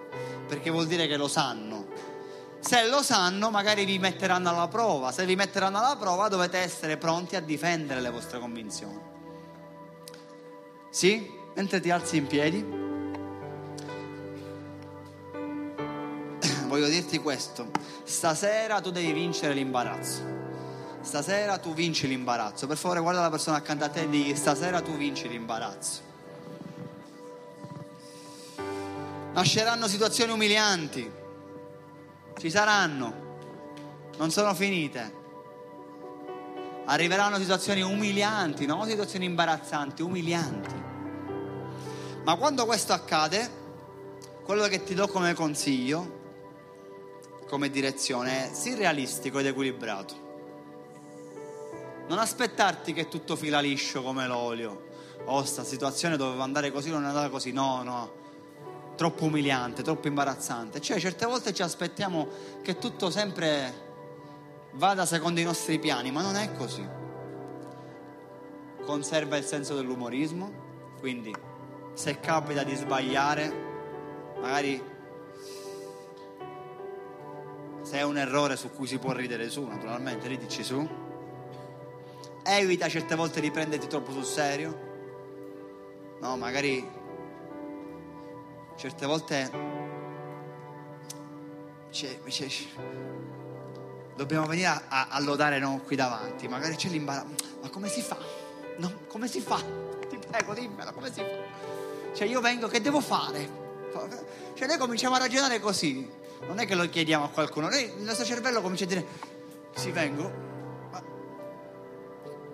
[0.47, 2.09] perché vuol dire che lo sanno
[2.61, 5.11] se lo sanno, magari vi metteranno alla prova.
[5.11, 8.99] Se vi metteranno alla prova, dovete essere pronti a difendere le vostre convinzioni.
[10.91, 11.27] Sì?
[11.55, 12.61] Mentre ti alzi in piedi,
[16.67, 17.71] voglio dirti questo.
[18.03, 20.40] Stasera tu devi vincere l'imbarazzo.
[21.01, 22.67] Stasera tu vinci l'imbarazzo.
[22.67, 26.09] Per favore, guarda la persona accanto a te e digli: Stasera tu vinci l'imbarazzo.
[29.33, 31.19] Nasceranno situazioni umilianti
[32.41, 33.13] ci saranno,
[34.17, 35.19] non sono finite.
[36.85, 40.83] Arriveranno situazioni umilianti, non situazioni imbarazzanti, umilianti.
[42.23, 43.47] Ma quando questo accade,
[44.43, 46.19] quello che ti do come consiglio,
[47.47, 50.30] come direzione, è sii realistico ed equilibrato.
[52.11, 54.89] Non aspettarti che tutto fila liscio come l'olio.
[55.27, 57.53] Oh, sta situazione doveva andare così, non è andata così.
[57.53, 58.19] No, no
[58.97, 60.81] troppo umiliante, troppo imbarazzante.
[60.81, 62.27] Cioè, certe volte ci aspettiamo
[62.61, 63.73] che tutto sempre
[64.73, 66.85] vada secondo i nostri piani, ma non è così.
[68.83, 70.51] Conserva il senso dell'umorismo,
[70.99, 71.33] quindi
[71.93, 73.53] se capita di sbagliare,
[74.41, 74.83] magari
[77.83, 81.09] se è un errore su cui si può ridere su, naturalmente ridici su.
[82.43, 84.89] Evita certe volte di prenderti troppo sul serio.
[86.19, 86.99] No, magari
[88.75, 89.49] certe volte
[91.91, 92.47] c'è, c'è,
[94.15, 97.27] dobbiamo venire a, a, a lodare no, qui davanti, magari c'è l'imbarazzo,
[97.61, 98.17] ma come si fa?
[98.77, 99.57] No, come si fa?
[100.09, 102.13] Ti prego, dimmela, come si fa?
[102.13, 103.59] Cioè io vengo, che devo fare?
[104.53, 106.09] Cioè noi cominciamo a ragionare così,
[106.47, 109.05] non è che lo chiediamo a qualcuno, noi, il nostro cervello comincia a dire,
[109.75, 110.50] sì vengo.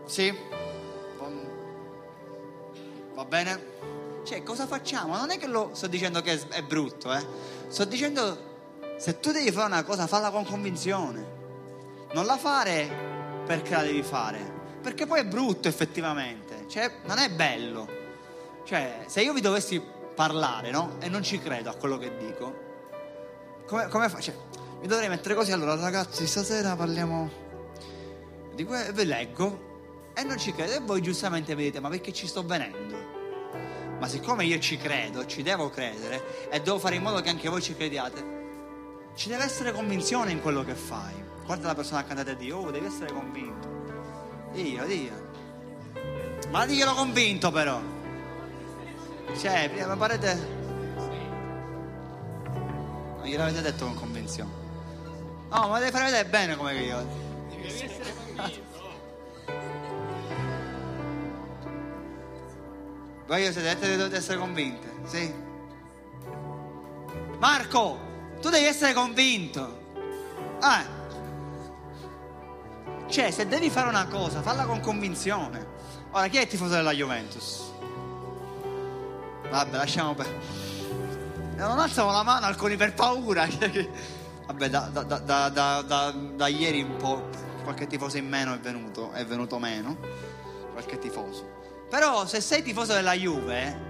[0.07, 0.35] Sì,
[3.13, 3.75] va bene?
[4.23, 5.15] Cioè, cosa facciamo?
[5.15, 7.25] Non è che lo sto dicendo che è brutto, eh.
[7.67, 8.45] Sto dicendo,
[8.97, 11.35] se tu devi fare una cosa, falla con convinzione.
[12.13, 12.89] Non la fare
[13.45, 14.55] perché la devi fare.
[14.81, 16.65] Perché poi è brutto effettivamente.
[16.67, 17.87] Cioè, non è bello.
[18.63, 19.81] Cioè, se io vi dovessi
[20.15, 20.95] parlare, no?
[20.99, 22.65] E non ci credo a quello che dico,
[23.65, 24.31] come, come faccio?
[24.31, 27.45] Cioè, mi dovrei mettere così, allora ragazzi, stasera parliamo
[28.53, 29.66] di que- vi leggo
[30.17, 30.73] e non ci credo.
[30.73, 32.97] E voi giustamente mi dite, ma perché ci sto venendo?
[33.99, 37.49] Ma siccome io ci credo, ci devo credere e devo fare in modo che anche
[37.49, 38.35] voi ci crediate,
[39.15, 41.13] ci deve essere convinzione in quello che fai.
[41.45, 43.67] Guarda la persona accanto a te e di, oh, devi essere convinto.
[44.53, 45.25] Dio, Dio.
[46.49, 47.79] Ma diglielo convinto però.
[49.39, 50.55] Cioè, prima parete...
[53.17, 54.51] Non gliel'avete detto con convinzione.
[55.49, 57.05] No, ma devi fare vedere bene come io.
[57.49, 58.76] Devi essere convinto.
[63.27, 65.33] Voi siete dette che dovete essere convinte, sì?
[67.39, 67.99] Marco,
[68.39, 69.85] tu devi essere convinto.
[70.63, 70.95] Eh.
[73.07, 75.75] Cioè, se devi fare una cosa, falla con convinzione.
[76.11, 77.69] Ora, chi è il tifoso della Juventus?
[79.49, 80.27] Vabbè, lasciamo per...
[81.57, 83.45] Non alzano la mano alcuni per paura.
[84.47, 87.27] Vabbè, da, da- da- da- ieri un po'
[87.63, 89.97] qualche tifoso in meno è venuto, è venuto meno.
[90.71, 91.55] Qualche tifoso.
[91.89, 93.85] Però se sei tifoso della Juve,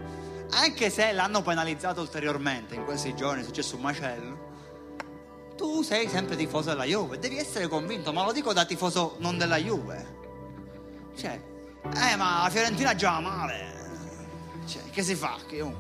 [0.51, 4.45] anche se l'hanno penalizzato ulteriormente in questi giorni, è successo un macello,
[5.55, 9.37] tu sei sempre tifoso della Juve, devi essere convinto, ma lo dico da tifoso non
[9.37, 10.15] della Juve.
[11.17, 11.41] Cioè,
[11.83, 13.75] eh, ma la Fiorentina gioca male.
[14.67, 15.37] Cioè, che si fa?
[15.47, 15.75] Che, oh,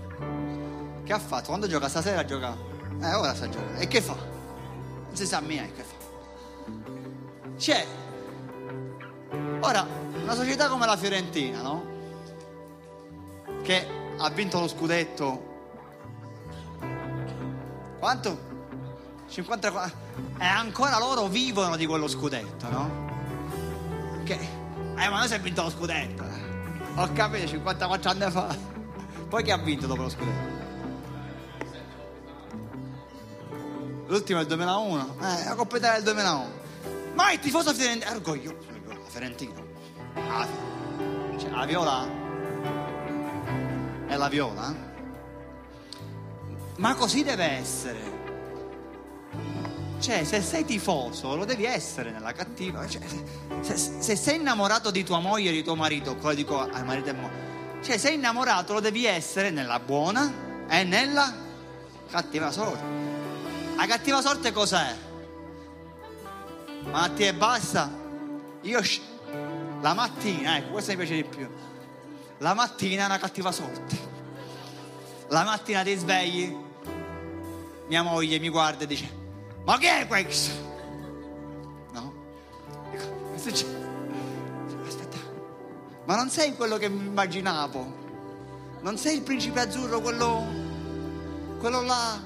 [1.03, 1.47] che ha fatto?
[1.47, 2.57] Quando gioca stasera gioca?
[2.99, 3.79] Eh, ora sta giocando.
[3.79, 4.15] E che fa?
[4.15, 5.95] Non si sa mia che fa.
[7.57, 7.85] Cioè,
[9.59, 9.85] ora,
[10.23, 11.96] una società come la Fiorentina, no?
[13.63, 13.87] Che
[14.17, 15.45] ha vinto lo scudetto.
[17.99, 18.45] Quanto?
[19.27, 20.05] 54
[20.39, 23.05] e ancora loro vivono di quello scudetto, no?
[24.23, 24.33] Che
[24.97, 26.23] eh ma noi si è vinto lo scudetto.
[26.23, 26.45] eh.
[26.95, 28.55] Ho capito 54 anni fa.
[29.27, 30.55] Poi chi ha vinto dopo lo scudetto?
[34.07, 35.15] L'ultimo è il 2001.
[35.19, 36.45] Eh, la Coppa Italia del 2001.
[37.13, 39.61] Ma il tifoso fiorentino, orgoglioso, la Fiorentina.
[40.29, 40.47] Ah,
[41.37, 42.07] cioè, la viola
[44.07, 44.73] è la viola?
[46.77, 48.15] Ma così deve essere.
[49.99, 52.87] Cioè, se sei tifoso, lo devi essere nella cattiva.
[52.87, 53.01] Cioè,
[53.61, 56.85] se, se- se sei innamorato di tua moglie e di tuo marito, cosa dico al
[56.85, 57.81] marito e moglie?
[57.81, 60.31] Cioè, sei innamorato, lo devi essere nella buona
[60.67, 61.33] e nella
[62.09, 62.83] cattiva sorte.
[63.75, 64.95] La cattiva sorte cos'è?
[66.91, 67.91] Malattia e basta?
[68.61, 68.81] Io
[69.81, 71.49] la mattina, ecco, questo mi piace di più.
[72.39, 73.97] La mattina è una cattiva sorte.
[75.29, 76.55] La mattina ti svegli,
[77.87, 79.09] mia moglie mi guarda e dice:
[79.65, 80.53] Ma che è questo?
[81.93, 82.13] No?
[82.91, 83.85] Che succede?
[84.85, 85.17] Aspetta,
[86.05, 88.05] ma non sei quello che mi immaginavo?
[88.81, 90.45] Non sei il principe azzurro, quello.
[91.59, 92.23] quello là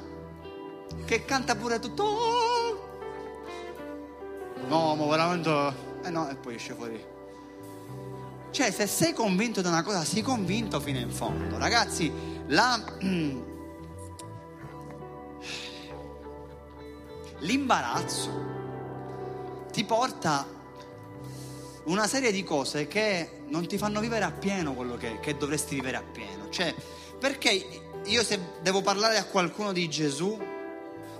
[1.05, 2.89] che canta pure tutto.
[4.67, 5.89] No, ma veramente.
[6.03, 7.10] Eh no, e poi esce fuori.
[8.51, 11.57] Cioè, se sei convinto di una cosa, sii convinto fino in fondo.
[11.57, 12.11] Ragazzi,
[12.47, 12.83] la...
[17.39, 18.49] l'imbarazzo
[19.71, 20.45] ti porta
[21.85, 25.97] una serie di cose che non ti fanno vivere appieno quello che, che dovresti vivere
[25.97, 26.49] appieno.
[26.49, 26.75] Cioè,
[27.19, 30.39] perché io se devo parlare a qualcuno di Gesù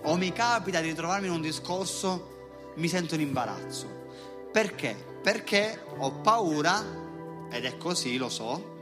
[0.04, 4.00] o mi capita di ritrovarmi in un discorso, mi sento in imbarazzo.
[4.52, 4.96] Perché?
[5.22, 7.01] Perché ho paura,
[7.52, 8.80] ed è così, lo so,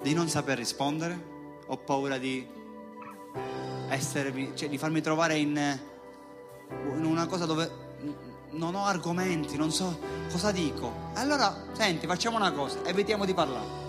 [0.00, 1.30] di non saper rispondere,
[1.66, 2.44] ho paura di
[3.88, 5.78] essermi, cioè di farmi trovare in,
[6.70, 7.70] in una cosa dove
[8.52, 9.98] non ho argomenti, non so
[10.30, 11.10] cosa dico.
[11.14, 13.80] Allora, senti, facciamo una cosa, evitiamo di parlare.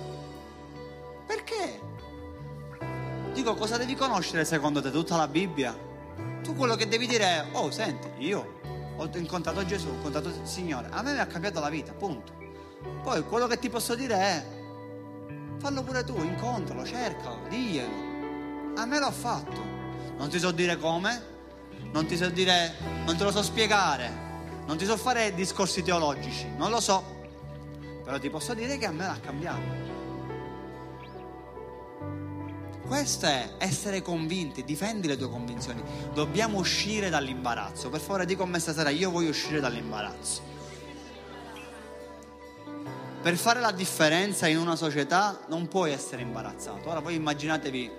[1.25, 1.79] Perché?
[3.33, 4.91] Dico, cosa devi conoscere secondo te?
[4.91, 5.75] Tutta la Bibbia?
[6.43, 8.59] Tu quello che devi dire è, oh, senti, io
[8.97, 12.42] ho incontrato Gesù, ho incontrato il Signore, a me mi ha cambiato la vita, punto.
[13.03, 14.45] Poi quello che ti posso dire è,
[15.57, 18.11] fallo pure tu, incontralo, cercalo, diglielo.
[18.75, 19.71] A me l'ho fatto.
[20.17, 21.21] Non ti so dire come,
[21.91, 22.73] non ti so dire,
[23.05, 24.09] non te lo so spiegare,
[24.65, 27.03] non ti so fare discorsi teologici, non lo so.
[28.03, 29.91] Però ti posso dire che a me l'ha cambiato.
[32.85, 35.81] Questo è essere convinti, difendi le tue convinzioni.
[36.13, 37.89] Dobbiamo uscire dall'imbarazzo.
[37.89, 40.52] Per favore, di con me stasera, io voglio uscire dall'imbarazzo.
[43.23, 46.89] Per fare la differenza in una società non puoi essere imbarazzato.
[46.89, 47.91] Ora voi immaginatevi,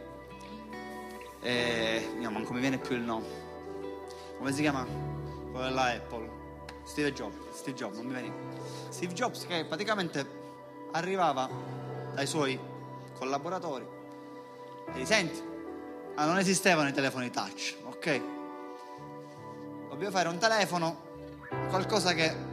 [1.41, 3.27] eh, no, manco mi viene più il nome.
[4.37, 4.85] Come si chiama?
[5.51, 6.31] Quello della Apple.
[6.85, 7.37] Steve Jobs.
[7.55, 8.35] Steve Jobs, non mi veniva.
[8.91, 10.29] Steve Jobs che praticamente
[10.93, 11.49] arrivava
[12.12, 12.61] dai suoi
[13.16, 13.87] collaboratori
[14.93, 15.43] e gli senti,
[16.16, 18.20] ah, non esistevano i telefoni touch, ok?
[19.89, 21.01] Dobbiamo fare un telefono,
[21.70, 22.44] qualcosa che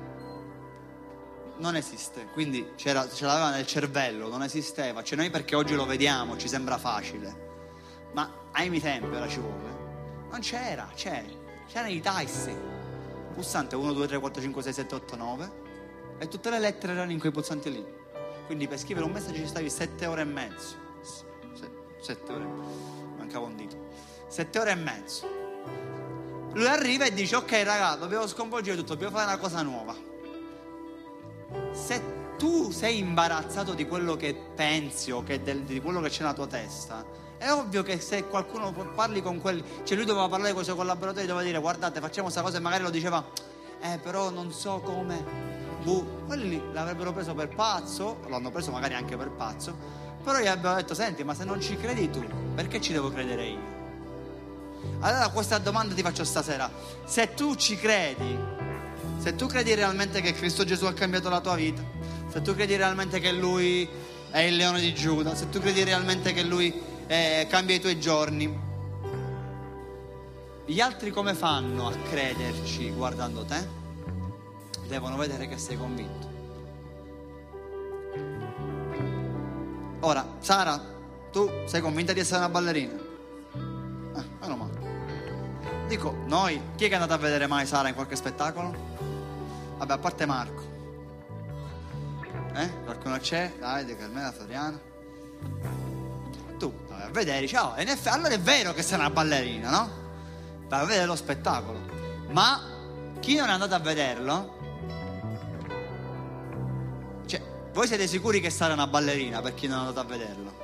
[1.61, 5.03] non esiste, quindi ce l'aveva nel cervello, non esisteva.
[5.03, 9.39] Cioè noi perché oggi lo vediamo ci sembra facile, ma ai miei tempi ora ci
[9.39, 9.79] vuole.
[10.31, 11.23] Non c'era, c'era
[11.83, 12.53] nei tassi.
[13.33, 15.51] Pulsante 1, 2, 3, 4, 5, 6, 7, 8, 9
[16.17, 17.85] e tutte le lettere erano in quei pulsanti lì.
[18.47, 20.75] Quindi per scrivere un messaggio ci stavi 7 ore e mezzo.
[22.01, 22.45] 7 ore,
[23.17, 23.77] mancava un dito.
[24.27, 25.39] 7 ore e mezzo.
[26.53, 30.09] Lui arriva e dice ok raga, dobbiamo sconvolgere tutto, dobbiamo fare una cosa nuova.
[31.71, 36.21] Se tu sei imbarazzato di quello che pensi o che del- di quello che c'è
[36.21, 37.05] nella tua testa,
[37.37, 40.75] è ovvio che se qualcuno parli con quelli, cioè lui doveva parlare con i suoi
[40.75, 43.23] collaboratori, doveva dire guardate facciamo questa cosa e magari lo diceva,
[43.81, 45.23] eh però non so come,
[45.83, 49.75] boh, quelli l'avrebbero preso per pazzo, l'hanno preso magari anche per pazzo,
[50.23, 52.23] però gli abbiamo detto senti ma se non ci credi tu,
[52.53, 53.79] perché ci devo credere io?
[54.99, 56.69] Allora questa domanda ti faccio stasera,
[57.05, 58.37] se tu ci credi,
[59.21, 61.83] se tu credi realmente che Cristo Gesù ha cambiato la tua vita,
[62.27, 63.87] se tu credi realmente che Lui
[64.31, 66.73] è il leone di Giuda, se tu credi realmente che Lui
[67.05, 68.59] eh, cambia i tuoi giorni,
[70.65, 73.63] gli altri come fanno a crederci guardando te?
[74.87, 76.29] Devono vedere che sei convinto.
[79.99, 80.81] Ora, Sara,
[81.31, 82.93] tu sei convinta di essere una ballerina?
[82.95, 84.89] Eh, meno male.
[85.87, 89.10] Dico, noi, chi è che è andato a vedere mai Sara in qualche spettacolo?
[89.81, 90.61] Vabbè, a parte Marco.
[92.53, 92.83] Eh?
[92.83, 93.51] Qualcuno c'è?
[93.57, 94.79] Dai, di Carmela Floriana.
[96.59, 99.89] Tu vai a vedere, ciao, in effetti, allora è vero che sei una ballerina, no?
[100.67, 101.79] Vai a vedere lo spettacolo.
[102.29, 102.61] Ma
[103.19, 104.59] chi non è andato a vederlo?
[107.25, 107.41] Cioè,
[107.73, 110.59] voi siete sicuri che sarà una ballerina per chi non è andato a vederlo?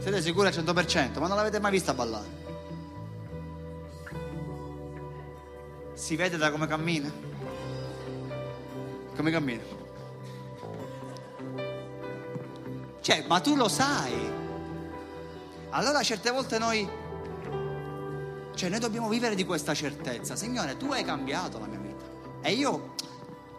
[0.00, 2.36] Siete sicuri al 100%, ma non l'avete mai vista ballare?
[5.94, 7.28] Si vede da come cammina?
[9.18, 9.62] Come cammina?
[13.00, 14.12] Cioè, ma tu lo sai.
[15.70, 16.88] Allora certe volte noi,
[18.54, 20.36] cioè noi dobbiamo vivere di questa certezza.
[20.36, 22.04] Signore, tu hai cambiato la mia vita.
[22.42, 22.94] E io,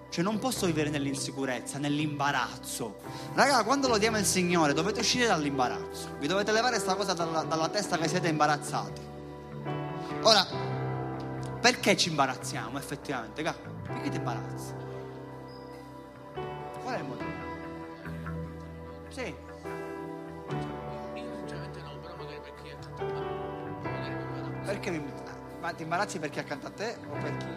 [0.09, 2.99] cioè non posso vivere nell'insicurezza, nell'imbarazzo.
[3.33, 6.15] Raga, quando lo diamo il Signore dovete uscire dall'imbarazzo.
[6.19, 9.01] Vi dovete levare questa cosa dalla, dalla testa che siete imbarazzati.
[10.21, 10.47] Ora,
[11.59, 13.43] perché ci imbarazziamo effettivamente?
[13.43, 14.87] Perché ti imbarazzi?
[19.09, 19.21] Sì.
[21.15, 23.79] Io sinceramente no, però magari perché accanto a me.
[23.81, 24.65] Magari mi imbarazzo.
[24.65, 25.03] Perché mi...
[25.59, 27.47] Ma ti imbarazzi perché accanto a te o per chi?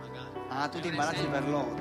[0.00, 0.30] Magari.
[0.48, 1.80] Ah, tu ti Per imbarazzi per loro.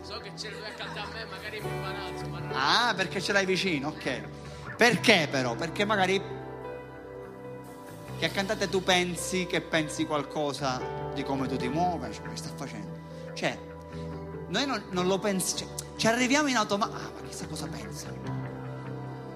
[0.00, 3.32] So che c'è lui accanto a me, magari mi imbarazzo, ma non Ah, perché ce
[3.32, 4.22] l'hai vicino, ok.
[4.76, 5.54] Perché però?
[5.54, 6.22] Perché magari
[8.18, 10.80] che accanto a te tu pensi che pensi qualcosa
[11.12, 13.00] di come tu ti muovi, cioè, che sta facendo?
[13.34, 13.58] Cioè,
[14.48, 18.12] noi non, non lo pensiamo, cioè, ci arriviamo in automatico, ah, ma chissà cosa pensa.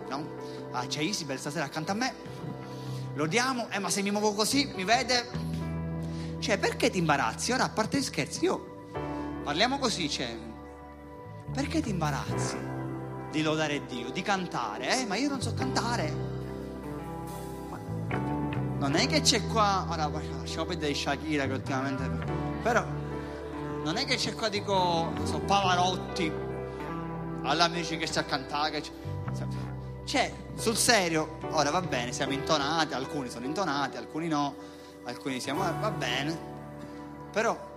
[0.08, 0.26] No?
[0.72, 2.14] Ah, c'è Isabel stasera accanto a me,
[3.14, 5.28] lo diamo, eh, ma se mi muovo così, mi vede?
[6.38, 7.52] Cioè, perché ti imbarazzi?
[7.52, 8.88] Ora, a parte gli scherzi, io
[9.42, 10.36] parliamo così, cioè,
[11.52, 12.56] perché ti imbarazzi
[13.30, 15.00] di lodare Dio, di cantare?
[15.00, 16.28] Eh, ma io non so cantare.
[18.78, 22.08] Non è che c'è qua, ora lasciamo perdere Shakira che ultimamente,
[22.62, 22.82] però
[23.84, 26.48] non è che c'è qua, dico, so, Pavarotti,
[27.42, 28.82] alla amici che sta a cantare,
[30.04, 34.54] cioè, sul serio, ora va bene, siamo intonati, alcuni sono intonati, alcuni no,
[35.04, 36.36] alcuni siamo, eh, va bene,
[37.30, 37.68] però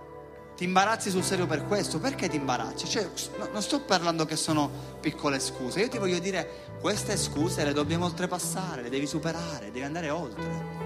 [0.56, 1.98] ti imbarazzi sul serio per questo?
[1.98, 2.88] Perché ti imbarazzi?
[2.88, 3.08] Cioè,
[3.38, 4.68] no- non sto parlando che sono
[5.00, 9.82] piccole scuse, io ti voglio dire, queste scuse le dobbiamo oltrepassare, le devi superare, devi
[9.82, 10.82] andare oltre.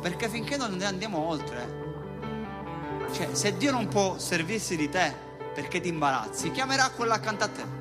[0.00, 1.86] Perché finché non ne andiamo oltre,
[3.12, 7.48] cioè, se Dio non può servirsi di te perché ti imbarazzi, chiamerà quello accanto a
[7.48, 7.77] te.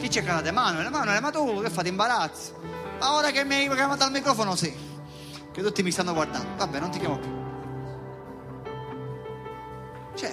[0.00, 0.48] Chi c'è cantato?
[0.48, 2.58] Emanuele, Emanuele, ma tu che fate imbarazzo?
[2.98, 4.74] Ma ora che mi hai chiamato al microfono, sì.
[5.52, 6.56] Che tutti mi stanno guardando.
[6.56, 7.38] Vabbè, non ti chiamo più.
[10.14, 10.32] Cioè,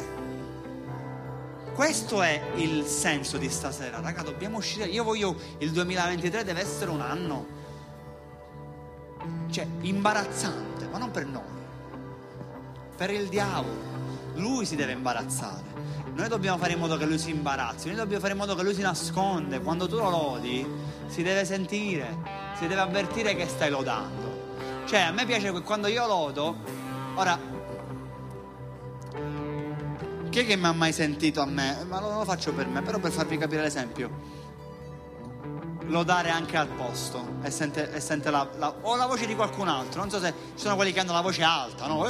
[1.76, 4.86] questo è il senso di stasera, raga, dobbiamo uscire.
[4.86, 7.46] Io voglio il 2023 deve essere un anno
[9.50, 11.44] cioè imbarazzante, ma non per noi.
[12.96, 13.96] Per il diavolo.
[14.36, 15.77] Lui si deve imbarazzare.
[16.18, 18.64] Noi dobbiamo fare in modo che lui si imbarazzi, noi dobbiamo fare in modo che
[18.64, 19.62] lui si nasconde.
[19.62, 20.66] Quando tu lo lodi,
[21.06, 22.18] si deve sentire,
[22.58, 24.56] si deve avvertire che stai lodando.
[24.88, 26.56] Cioè, a me piace che quando io lodo,
[27.14, 27.40] ora
[30.30, 31.86] chi è che mi ha mai sentito a me?
[31.88, 34.10] Ma non lo faccio per me, però per farvi capire l'esempio.
[35.86, 39.68] Lodare anche al posto e sente, e sente la, la- o la voce di qualcun
[39.68, 40.00] altro.
[40.02, 42.04] Non so se ci sono quelli che hanno la voce alta, no?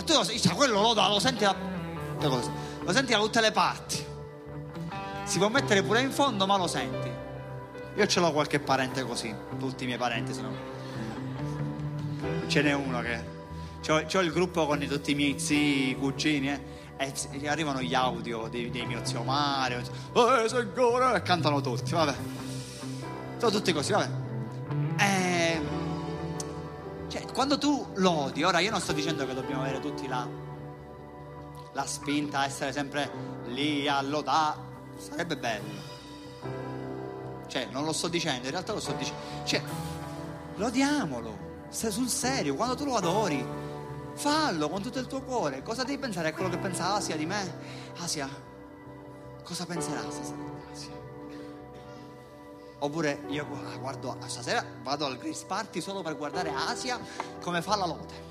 [0.00, 1.54] Ma tu lo, cioè, quello lo, lo senti da,
[2.20, 4.02] lo senti da tutte le parti.
[5.24, 7.10] Si può mettere pure in fondo, ma lo senti.
[7.96, 10.52] Io ce l'ho qualche parente così, tutti i miei parenti sono.
[12.46, 13.38] Ce n'è uno che.
[13.86, 16.50] C'ho, c'ho il gruppo con tutti i miei zii, cugini,
[16.96, 21.92] eh, e arrivano gli audio dei, dei mio zio Mario, eh, signore, e cantano tutti,
[21.92, 22.14] vabbè.
[23.36, 24.08] Sono tutti così, vabbè.
[24.98, 25.60] Eh,
[27.40, 30.28] quando tu lodi, ora io non sto dicendo che dobbiamo avere tutti la,
[31.72, 33.10] la spinta a essere sempre
[33.46, 34.60] lì a lodare,
[34.98, 35.80] sarebbe bello.
[37.46, 39.22] Cioè, non lo sto dicendo, in realtà lo sto dicendo.
[39.44, 39.62] Cioè,
[40.56, 43.42] lodiamolo, se- sul serio, quando tu lo adori,
[44.12, 45.62] fallo con tutto il tuo cuore.
[45.62, 47.56] Cosa devi pensare a quello che pensa Asia di me?
[48.02, 48.28] Asia,
[49.42, 50.59] cosa penserà stasera?
[52.82, 56.98] Oppure io gu- guardo, stasera vado al Grace Party solo per guardare Asia
[57.40, 58.28] come fa la lode.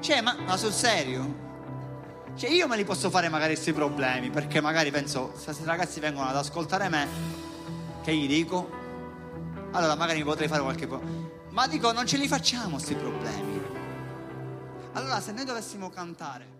[0.00, 1.44] Cioè, ma, ma sul serio?
[2.34, 6.00] Cioè, io me li posso fare magari questi problemi, perché magari penso, se questi ragazzi
[6.00, 7.08] vengono ad ascoltare me,
[8.02, 8.68] che gli dico?
[9.72, 11.00] Allora magari mi potrei fare qualche po'.
[11.50, 13.62] Ma dico, non ce li facciamo questi problemi.
[14.92, 16.55] Allora, se noi dovessimo cantare